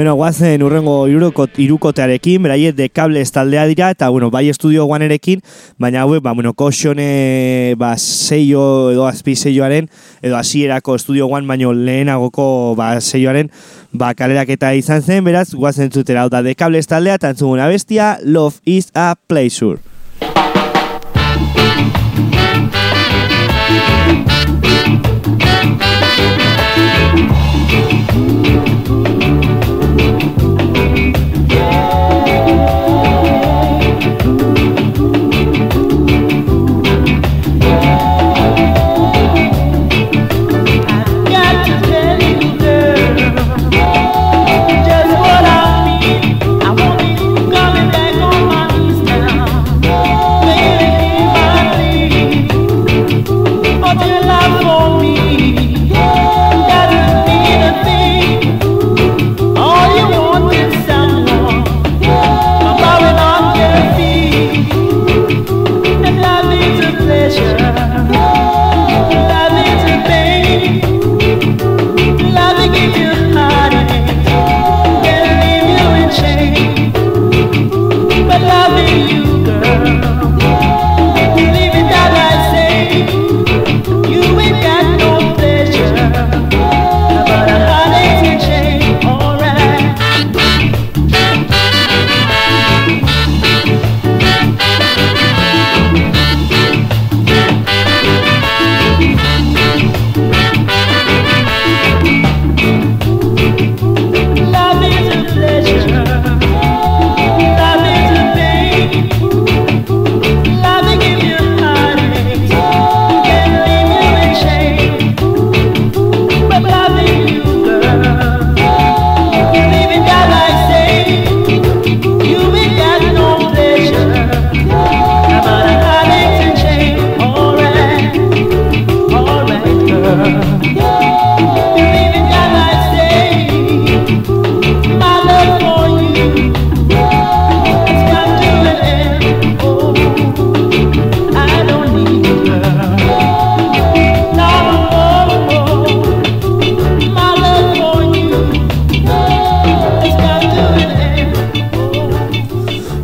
Bueno, 0.00 0.14
guazen 0.14 0.62
urrengo 0.64 0.94
irukot, 1.12 1.58
irukotearekin, 1.60 2.40
beraiet 2.40 2.72
de 2.72 2.86
cables 2.88 3.34
taldea 3.34 3.66
dira, 3.68 3.90
eta 3.92 4.08
bueno, 4.08 4.30
bai 4.32 4.46
estudio 4.48 4.86
guanerekin, 4.88 5.42
baina 5.76 6.06
hauek, 6.06 6.22
ba, 6.24 6.32
bueno, 6.32 6.54
koxone, 6.56 7.74
ba, 7.76 7.90
seio 8.00 8.62
edo 8.94 9.04
azpi 9.04 9.36
seioaren, 9.36 9.90
edo 10.22 10.40
hasierako 10.40 10.96
estudio 10.96 11.28
guan, 11.28 11.44
baino 11.44 11.74
lehenagoko, 11.76 12.48
ba, 12.80 12.94
seioaren, 13.04 13.52
ba, 13.92 14.14
kaleraketa 14.16 14.72
izan 14.72 15.04
zen, 15.04 15.20
beraz, 15.28 15.50
guazen 15.52 15.92
zutera, 15.92 16.24
hau 16.24 16.32
da, 16.32 16.40
de 16.40 16.56
cables 16.56 16.88
taldea, 16.88 17.20
eta 17.20 17.36
entzuguna 17.36 17.68
bestia, 17.68 18.14
Love 18.24 18.56
is 18.64 18.88
a 18.96 19.12
Pleasure. 19.28 19.89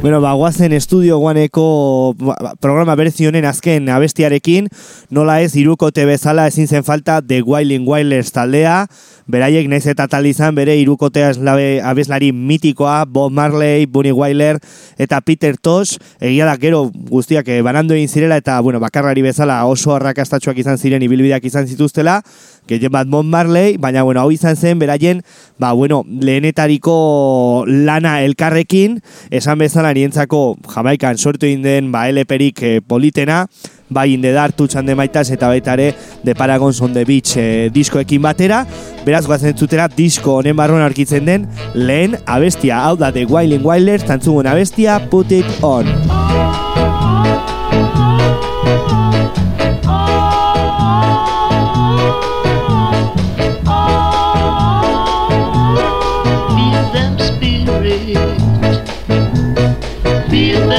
Bueno, 0.07 0.21
ba, 0.21 0.35
guazen 0.35 0.71
estudio 0.71 1.19
guaneko 1.19 2.15
ba, 2.15 2.53
programa 2.63 2.95
berezi 2.95 3.27
honen 3.27 3.43
azken 3.49 3.89
abestiarekin, 3.91 4.69
nola 5.11 5.41
ez 5.43 5.57
irukote 5.59 6.05
bezala 6.07 6.45
ezin 6.47 6.69
zen 6.71 6.85
falta 6.87 7.17
The 7.27 7.41
Wailing 7.43 7.89
Wailers 7.91 8.31
taldea, 8.31 8.85
beraiek 9.27 9.67
naiz 9.67 9.83
eta 9.91 10.07
tal 10.07 10.29
izan 10.31 10.55
bere 10.55 10.77
irukotea 10.79 11.33
eslabe 11.35 11.81
abeslari 11.83 12.31
mitikoa, 12.31 13.01
Bob 13.11 13.35
Marley, 13.35 13.89
Bunny 13.91 14.13
Wailer 14.15 14.61
eta 14.97 15.19
Peter 15.27 15.59
Tosh, 15.59 15.99
egia 16.21 16.47
da 16.47 16.55
gero 16.55 16.85
guztiak 17.11 17.51
eh, 17.51 17.59
banandu 17.67 17.99
egin 17.99 18.07
zirela 18.07 18.39
eta 18.39 18.61
bueno, 18.63 18.79
bakarrari 18.79 19.27
bezala 19.27 19.59
oso 19.67 19.91
arrakastatxoak 19.97 20.63
izan 20.63 20.79
ziren 20.79 21.03
ibilbideak 21.03 21.51
izan 21.51 21.67
zituztela, 21.67 22.21
gehien 22.67 22.93
bat 22.93 23.09
Bob 23.09 23.25
Marley, 23.25 23.77
baina 23.79 24.03
bueno, 24.03 24.21
hau 24.21 24.33
izan 24.35 24.57
zen 24.57 24.79
beraien, 24.79 25.23
ba 25.59 25.73
bueno, 25.73 26.03
lehenetariko 26.07 27.65
lana 27.67 28.21
elkarrekin, 28.23 29.01
esan 29.31 29.59
bezala 29.59 29.95
nientzako 29.95 30.59
Jamaikan 30.75 31.19
sortu 31.19 31.47
egin 31.47 31.63
den 31.63 31.93
ba 31.93 32.07
LPrik 32.11 32.63
eh, 32.63 32.81
politena, 32.81 33.47
bai 33.89 34.13
in 34.15 34.23
the 34.23 34.33
dark 34.33 34.57
tutxan 34.57 34.87
de 34.87 34.97
maitas 34.99 35.31
eta 35.31 35.49
baita 35.49 35.75
ere 35.75 35.95
de 36.25 36.35
Paragons 36.35 36.81
on 36.83 36.93
the 36.93 37.05
Beach 37.05 37.37
eh, 37.37 37.71
diskoekin 37.73 38.23
batera, 38.23 38.65
beraz 39.07 39.27
guazen 39.27 39.55
entzutera 39.55 39.89
disko 39.89 40.41
honen 40.41 40.57
barruan 40.59 40.83
aurkitzen 40.83 41.27
den 41.27 41.49
lehen 41.75 42.19
abestia, 42.27 42.83
hau 42.83 42.97
da 42.97 43.13
The 43.13 43.27
Wailing 43.31 43.65
Wailers, 43.65 44.07
tantzugun 44.07 44.47
abestia, 44.51 45.01
Put 45.11 45.33
It 45.33 45.63
On. 45.63 46.66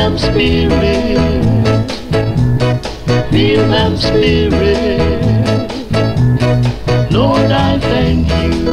Them 0.08 0.18
spirit. 0.18 1.18
Feel 3.30 3.68
them 3.68 3.98
spirit. 3.98 5.02
Lord, 7.12 7.52
I 7.52 7.78
thank 7.80 8.28
you. 8.42 8.72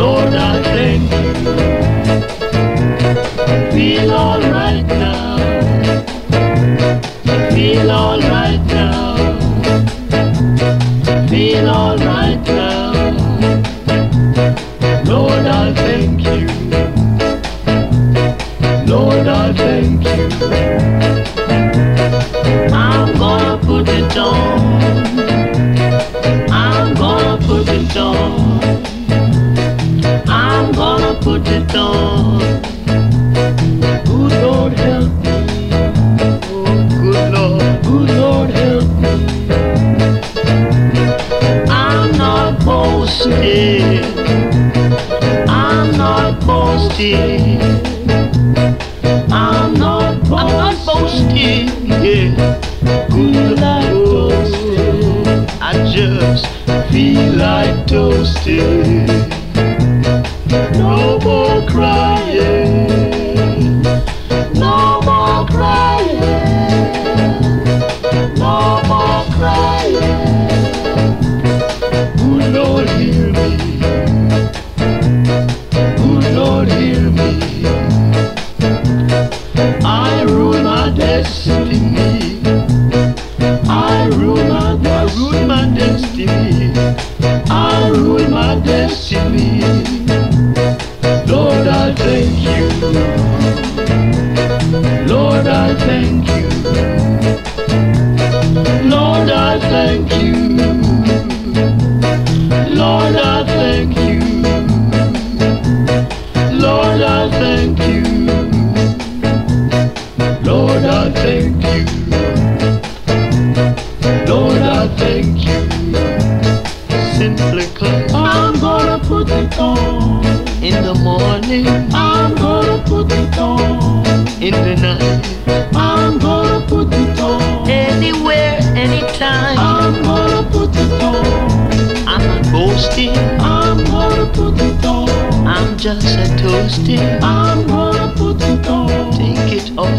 Lord, 0.00 0.32
I 0.32 0.62
thank 0.62 1.10
you. 1.22 1.34
Feel 3.72 4.12
alright 4.12 4.86
now. 4.86 5.36
Feel 7.50 7.90
alright 7.90 8.64
now. 8.66 9.16
Feel 11.28 11.68
alright 11.68 11.91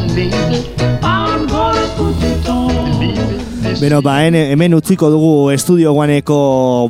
baby. 0.07 0.92
Beno, 3.81 4.01
ba, 4.05 4.19
hemen 4.27 4.75
utziko 4.77 5.07
dugu 5.09 5.49
estudio 5.49 5.91
guaneko 5.95 6.35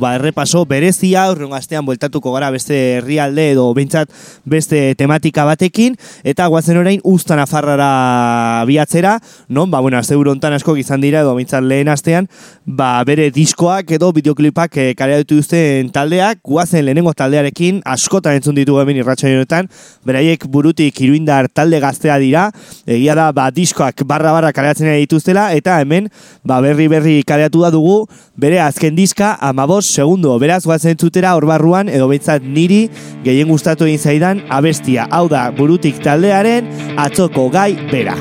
ba, 0.02 0.14
errepaso 0.18 0.64
berezia, 0.68 1.22
urrengo 1.32 1.56
astean 1.56 1.86
bueltatuko 1.86 2.32
gara 2.34 2.50
beste 2.52 2.76
herrialde 2.98 3.46
edo 3.54 3.64
behintzat 3.74 4.10
beste 4.44 4.80
tematika 4.98 5.46
batekin, 5.48 5.96
eta 6.28 6.46
guazen 6.52 6.76
orain 6.76 7.00
usta 7.02 7.38
nafarrara 7.38 8.64
biatzera, 8.68 9.14
non, 9.48 9.70
ba, 9.72 9.80
bueno, 9.80 9.96
azte 9.98 10.14
hontan 10.14 10.52
asko 10.52 10.76
izan 10.76 11.00
dira 11.00 11.22
edo 11.24 11.32
behintzat 11.34 11.64
lehen 11.64 11.88
astean, 11.88 12.28
ba, 12.66 13.02
bere 13.08 13.30
diskoak 13.32 13.90
edo 13.96 14.12
bideoklipak 14.12 14.76
e, 14.76 14.86
kareatu 14.98 15.40
duzten 15.40 15.88
taldeak, 15.94 16.42
guazen 16.44 16.84
lehenengo 16.84 17.14
taldearekin, 17.16 17.80
askotan 17.84 18.36
entzun 18.40 18.60
ditugu 18.60 18.82
hemen 18.82 19.00
irratsaio 19.00 19.40
honetan, 19.40 19.70
beraiek 20.04 20.46
burutik 20.52 21.00
iruindar 21.00 21.48
talde 21.48 21.80
gaztea 21.80 22.20
dira, 22.20 22.50
egia 22.84 23.16
da, 23.16 23.30
ba, 23.32 23.48
diskoak 23.54 24.04
barra-barra 24.04 24.52
kareatzen 24.52 24.92
ari 24.92 25.08
dituztela, 25.08 25.48
eta 25.56 25.80
hemen, 25.80 26.12
ba, 26.44 26.60
berri 26.74 26.88
berri 26.90 27.22
kareatu 27.22 27.62
da 27.62 27.70
dugu, 27.70 28.08
bere 28.36 28.58
azken 28.60 28.96
diska, 28.98 29.34
amabos 29.40 29.86
segundo, 29.86 30.34
beraz, 30.42 30.64
guazen 30.66 30.94
entzutera 30.94 31.36
hor 31.38 31.46
barruan, 31.46 31.88
edo 31.88 32.08
behintzat 32.10 32.42
niri, 32.42 32.88
gehien 33.24 33.48
gustatu 33.48 33.86
egin 33.86 34.02
zaidan, 34.02 34.42
abestia, 34.50 35.06
hau 35.14 35.28
da, 35.30 35.46
burutik 35.54 36.02
taldearen, 36.02 36.70
atzoko 36.98 37.48
gai 37.54 37.72
bera. 37.92 38.18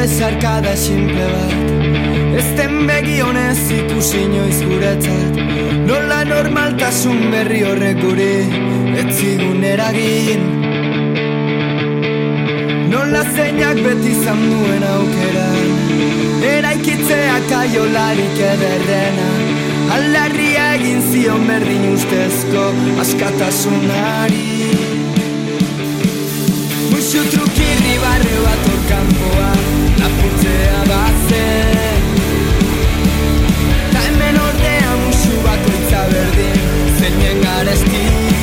Besarkada 0.00 0.72
simple 0.76 1.26
bat 1.28 1.69
begi 2.88 3.20
honez 3.20 3.70
ikusi 3.78 4.24
inoiz 4.26 4.58
guretzat. 4.68 5.34
Nola 5.88 6.24
normaltasun 6.24 7.30
berri 7.32 7.62
horrek 7.64 8.00
guri 8.02 8.34
Ez 9.00 9.06
zigun 9.16 9.62
eragin. 9.64 10.42
Nola 12.92 13.22
zeinak 13.34 13.78
beti 13.84 14.12
izan 14.16 14.42
duen 14.50 14.84
aukera. 14.94 15.48
Eraikitzeak 16.52 17.52
aiolarik 17.60 18.42
ederrena. 18.52 19.28
Aldarria 19.96 20.66
egin 20.78 21.00
zion 21.10 21.46
berdin 21.48 21.86
ustezko 21.94 22.66
askatasunari. 23.04 24.46
Muxu 26.90 27.24
trukirri 27.32 27.96
barre 28.04 28.36
bat 28.46 28.68
orkampoa 28.74 29.50
Lapurtzea 30.00 30.84
bazen. 30.92 31.80
Ta 31.80 31.99
gotta 37.50 37.74
steal 37.76 38.39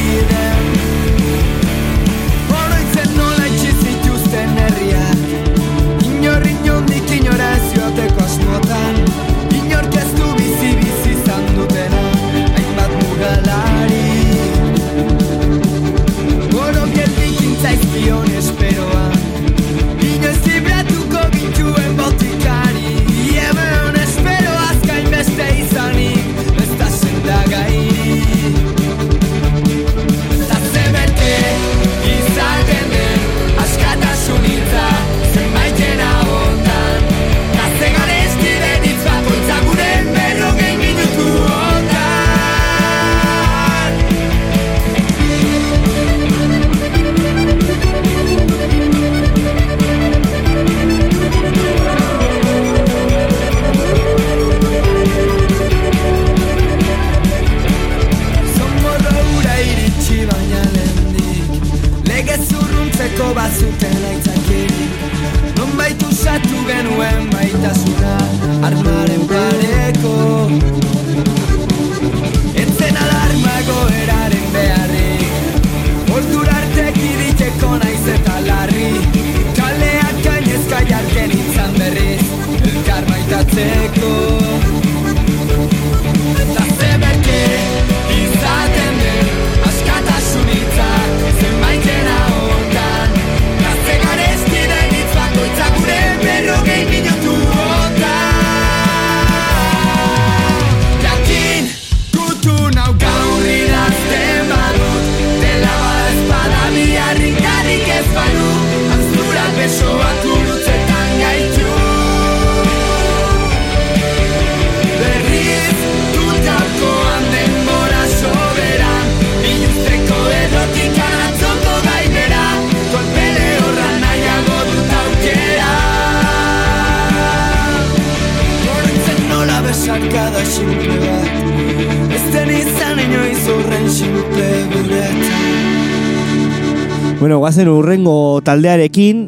Guazen 137.48 137.70
urrengo 137.72 138.42
taldearekin, 138.44 139.22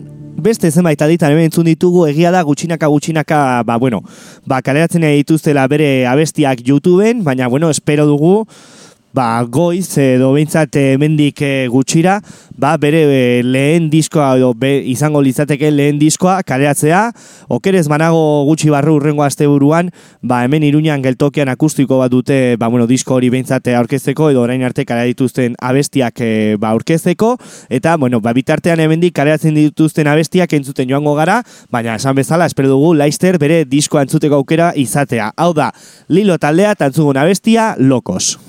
beste 0.44 0.68
zenbait 0.68 1.00
alditan 1.00 1.32
hemen 1.32 1.46
entzun 1.48 1.70
ditugu 1.70 2.02
egia 2.10 2.34
da 2.36 2.42
gutxinaka 2.44 2.90
gutxinaka, 2.92 3.38
ba, 3.64 3.78
bueno, 3.80 4.02
ba, 4.44 4.58
kaleratzen 4.60 5.06
dituztela 5.06 5.64
bere 5.72 6.04
abestiak 6.04 6.60
YouTubeen, 6.68 7.22
baina, 7.24 7.48
bueno, 7.48 7.70
espero 7.72 8.04
dugu, 8.10 8.34
ba, 9.14 9.42
goiz 9.50 9.98
edo 9.98 10.32
behintzat 10.36 10.76
hemendik 10.78 11.42
eh, 11.42 11.68
gutxira, 11.72 12.20
ba, 12.60 12.76
bere 12.78 13.02
eh, 13.10 13.44
lehen 13.44 13.90
diskoa 13.90 14.36
edo 14.38 14.52
be, 14.54 14.72
izango 14.92 15.22
litzateke 15.26 15.72
lehen 15.74 16.00
diskoa 16.02 16.40
kaleratzea, 16.46 17.02
okerez 17.50 17.88
manago 17.90 18.46
gutxi 18.50 18.70
barru 18.74 18.98
urrengo 19.00 19.26
asteburuan, 19.26 19.90
ba, 20.22 20.44
hemen 20.46 20.66
iruñan 20.68 21.04
geltokian 21.06 21.50
akustiko 21.50 22.00
bat 22.02 22.14
dute, 22.14 22.56
ba, 22.62 22.70
bueno, 22.70 22.88
disko 22.90 23.18
hori 23.18 23.32
behintzat 23.34 23.72
aurkezteko 23.80 24.30
edo 24.34 24.44
orain 24.46 24.64
arte 24.68 24.86
kalera 24.86 25.10
dituzten 25.10 25.58
abestiak 25.58 26.22
eh, 26.26 26.58
ba, 26.60 26.74
aurkezteko, 26.76 27.36
eta, 27.70 27.96
bueno, 27.98 28.22
ba, 28.22 28.36
bitartean 28.38 28.84
hemendik 28.84 29.16
kaleratzen 29.18 29.58
dituzten 29.58 30.10
abestiak 30.12 30.54
entzuten 30.60 30.90
joango 30.90 31.16
gara, 31.18 31.42
baina 31.74 31.98
esan 31.98 32.18
bezala, 32.20 32.50
espero 32.50 32.70
dugu, 32.70 32.94
Leister 33.00 33.40
bere 33.42 33.64
diskoa 33.66 34.04
entzuteko 34.06 34.42
aukera 34.42 34.74
izatea. 34.78 35.32
Hau 35.38 35.52
da, 35.58 35.72
Lilo 36.10 36.38
taldea 36.38 36.76
tantzugun 36.78 37.18
abestia, 37.18 37.74
Lokos. 37.80 38.49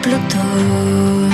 Plutón. 0.00 1.31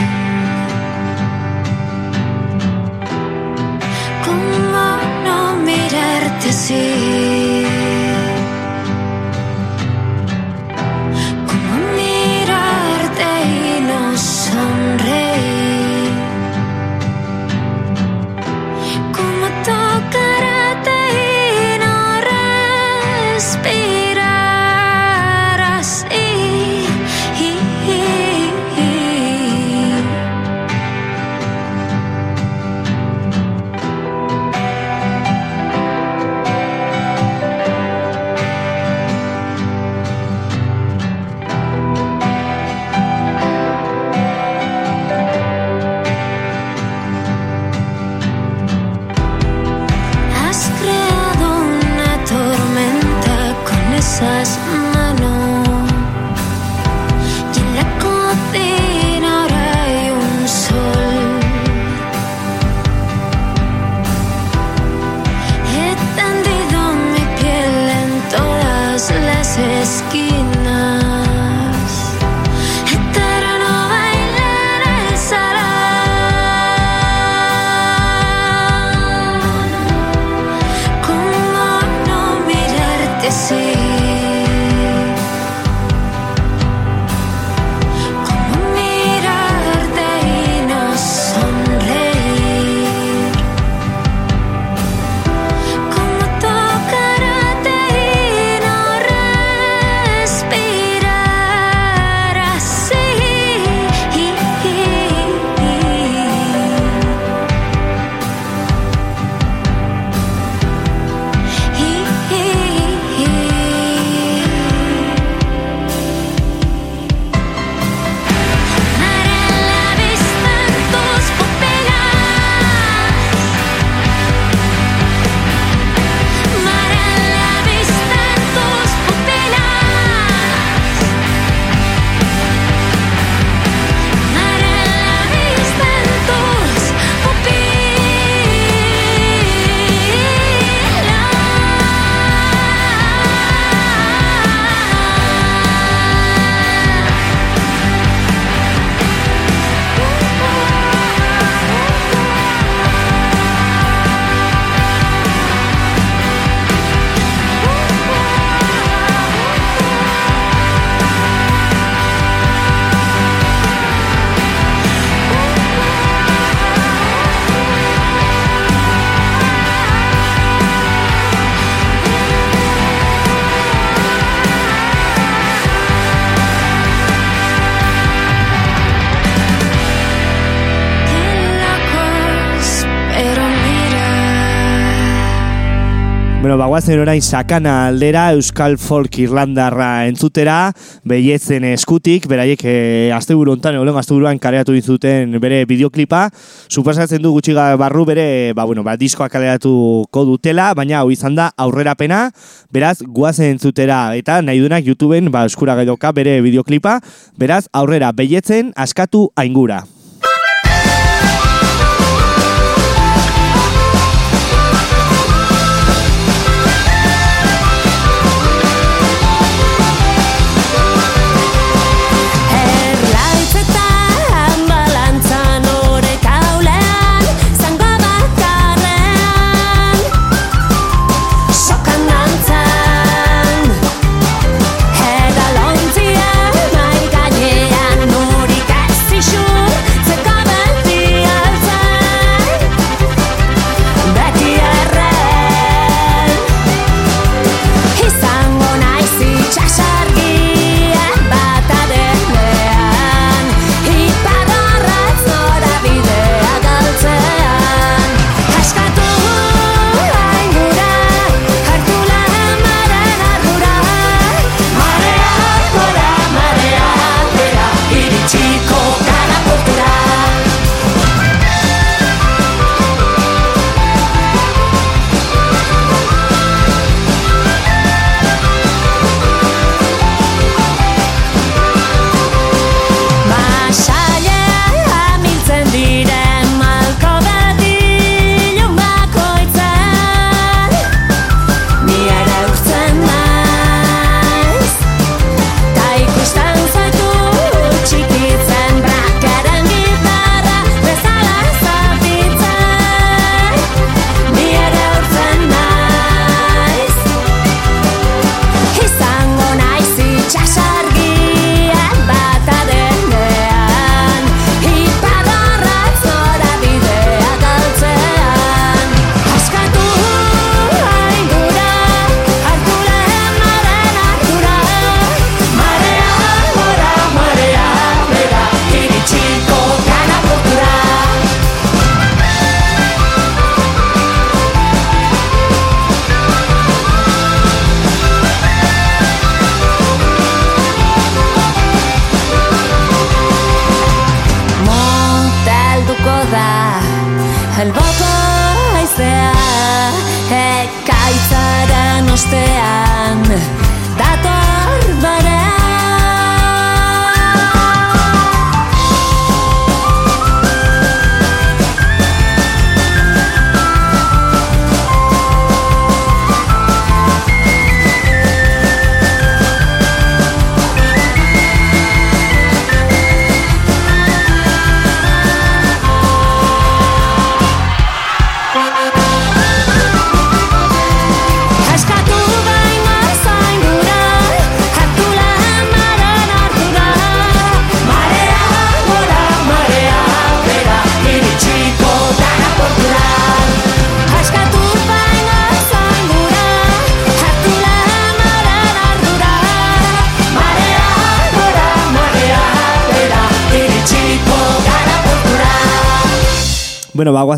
Bagoazen 186.79 187.01
orain 187.03 187.19
sakana 187.19 187.73
aldera 187.89 188.29
Euskal 188.37 188.77
Folk 188.79 189.17
Irlandarra 189.19 190.05
entzutera, 190.07 190.71
beietzen 191.11 191.65
eskutik, 191.73 192.29
beraiek 192.31 192.63
e, 192.63 192.75
asteburu 193.17 193.57
hontan, 193.57 193.75
egolen 193.75 193.99
asteburuan 193.99 194.39
kareatu 194.39 194.77
dizuten 194.77 195.35
bere 195.43 195.65
bideoklipa, 195.67 196.29
suposatzen 196.71 197.19
du 197.19 197.35
gutxi 197.35 197.57
barru 197.59 198.07
bere, 198.07 198.29
ba, 198.55 198.63
bueno, 198.63 198.87
ba, 198.87 198.95
diskoa 198.95 199.27
kaleratuko 199.27 200.25
dutela, 200.31 200.71
baina 200.79 201.01
hau 201.03 201.11
izan 201.11 201.35
da 201.35 201.51
aurrerapena, 201.59 202.29
beraz, 202.71 203.01
guazen 203.03 203.57
entzutera, 203.57 204.15
eta 204.15 204.39
nahi 204.39 204.63
duenak 204.63 204.87
YouTubeen, 204.87 205.35
ba, 205.35 205.49
eskura 205.51 205.75
gaidoka 205.75 206.15
bere 206.15 206.39
bideoklipa, 206.47 207.01
beraz, 207.35 207.65
aurrera, 207.75 208.15
beietzen 208.15 208.71
askatu 208.79 209.33
aingura. 209.35 209.83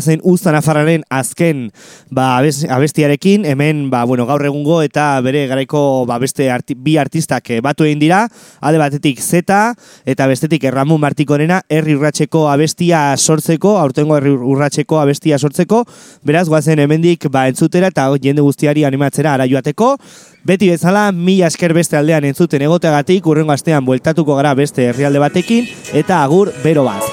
Ba, 0.01 0.05
guazen 0.05 0.21
Uzta 0.25 0.51
Nafarraren 0.51 1.03
azken 1.13 1.67
ba, 2.09 2.39
abes- 2.39 2.65
abestiarekin, 2.65 3.45
hemen, 3.45 3.91
ba, 3.91 4.03
bueno, 4.09 4.25
gaur 4.25 4.41
egungo 4.47 4.79
eta 4.81 5.21
bere 5.21 5.45
garaiko 5.45 6.07
ba, 6.09 6.17
beste 6.17 6.49
arti, 6.49 6.73
bi 6.73 6.95
artistak 6.97 7.51
eh, 7.51 7.59
batu 7.61 7.85
egin 7.85 7.99
dira, 8.01 8.23
alde 8.61 8.81
batetik 8.81 9.21
Zeta 9.21 9.75
eta 10.05 10.25
bestetik 10.25 10.63
Erramun 10.65 10.99
Martikorena 11.01 11.61
herri 11.69 11.93
urratseko 11.99 12.47
abestia 12.49 13.15
sortzeko, 13.15 13.75
aurtengo 13.77 14.17
herri 14.17 14.33
urratseko 14.33 14.97
abestia 15.03 15.37
sortzeko, 15.37 15.83
beraz, 16.25 16.47
guazen 16.49 16.81
hemendik 16.81 17.29
ba, 17.29 17.45
entzutera 17.51 17.93
eta 17.93 18.09
jende 18.17 18.41
guztiari 18.41 18.87
animatzera 18.89 19.35
ara 19.35 19.45
joateko, 19.45 19.97
Beti 20.41 20.71
bezala, 20.71 21.11
mila 21.13 21.51
esker 21.51 21.69
beste 21.77 21.99
aldean 21.99 22.25
entzuten 22.25 22.65
egoteagatik, 22.65 23.29
urrengo 23.29 23.53
astean 23.53 23.85
bueltatuko 23.85 24.39
gara 24.41 24.55
beste 24.57 24.89
herrialde 24.89 25.21
batekin, 25.21 25.69
eta 25.93 26.23
agur 26.25 26.49
bero 26.65 26.89
bat. 26.89 27.10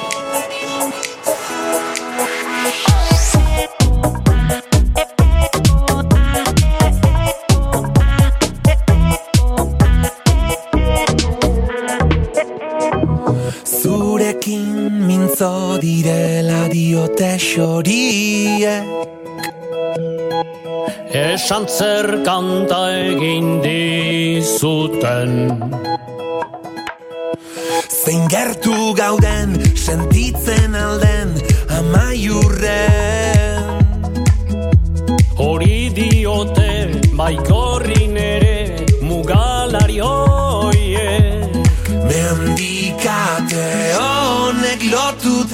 Zurekin 14.49 15.05
mintzo 15.05 15.77
direla 15.81 16.69
diote 16.73 17.37
xorie 17.37 18.83
Esan 21.13 21.67
zer 21.69 22.25
kanta 22.25 22.79
egin 22.97 23.61
dizuten. 23.61 25.33
Zein 27.89 28.25
gertu 28.33 28.95
gauden 28.97 29.53
sentitzen 29.77 30.75
alden 30.75 31.37
amaiurren. 31.81 33.65
Hori 35.37 35.93
diote 35.93 36.73
baikorrin 37.21 37.58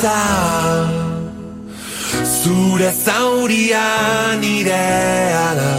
lotuta 0.05 0.88
Zure 2.42 2.92
zauria 2.92 4.36
nirea 4.40 5.55
da 5.59 5.72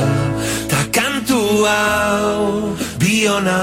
Ta 0.69 0.79
kantu 0.91 1.63
hau 1.65 2.75
biona. 2.99 3.59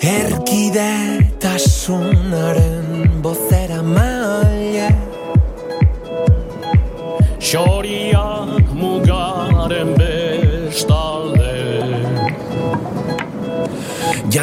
Erkide 0.00 1.12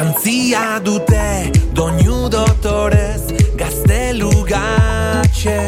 Jantzia 0.00 0.80
dute 0.80 1.52
doinu 1.76 2.32
dotorez 2.32 3.36
gaztelu 3.60 4.32
gatxe. 4.48 5.60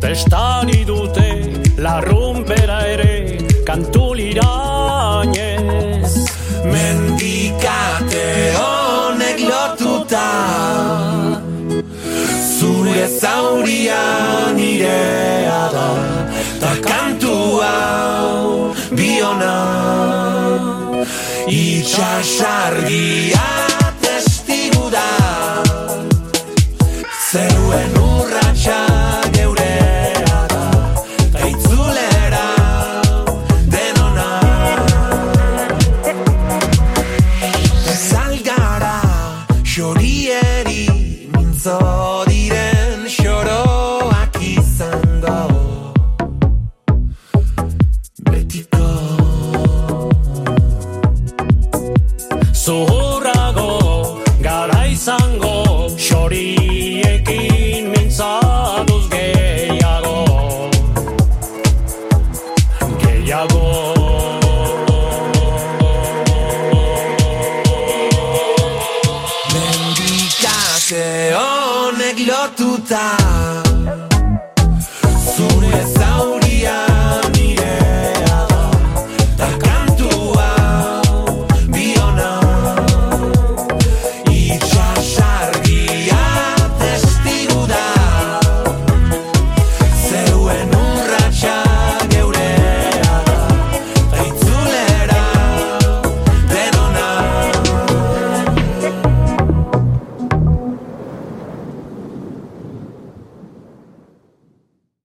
Testari 0.00 0.80
dute 0.88 1.28
larrumpera 1.76 2.80
ere 2.94 3.36
kantulirainez 3.68 6.12
Mendikate 6.72 8.24
honek 8.56 9.38
lotuta 9.50 10.28
Zure 12.56 13.04
zauria 13.20 14.00
nirea 14.56 15.62
da 15.76 15.88
Ta 16.64 16.72
kantu 16.88 17.36
hau 17.60 18.72
biona 18.96 19.71
Itxasargia 21.92 23.71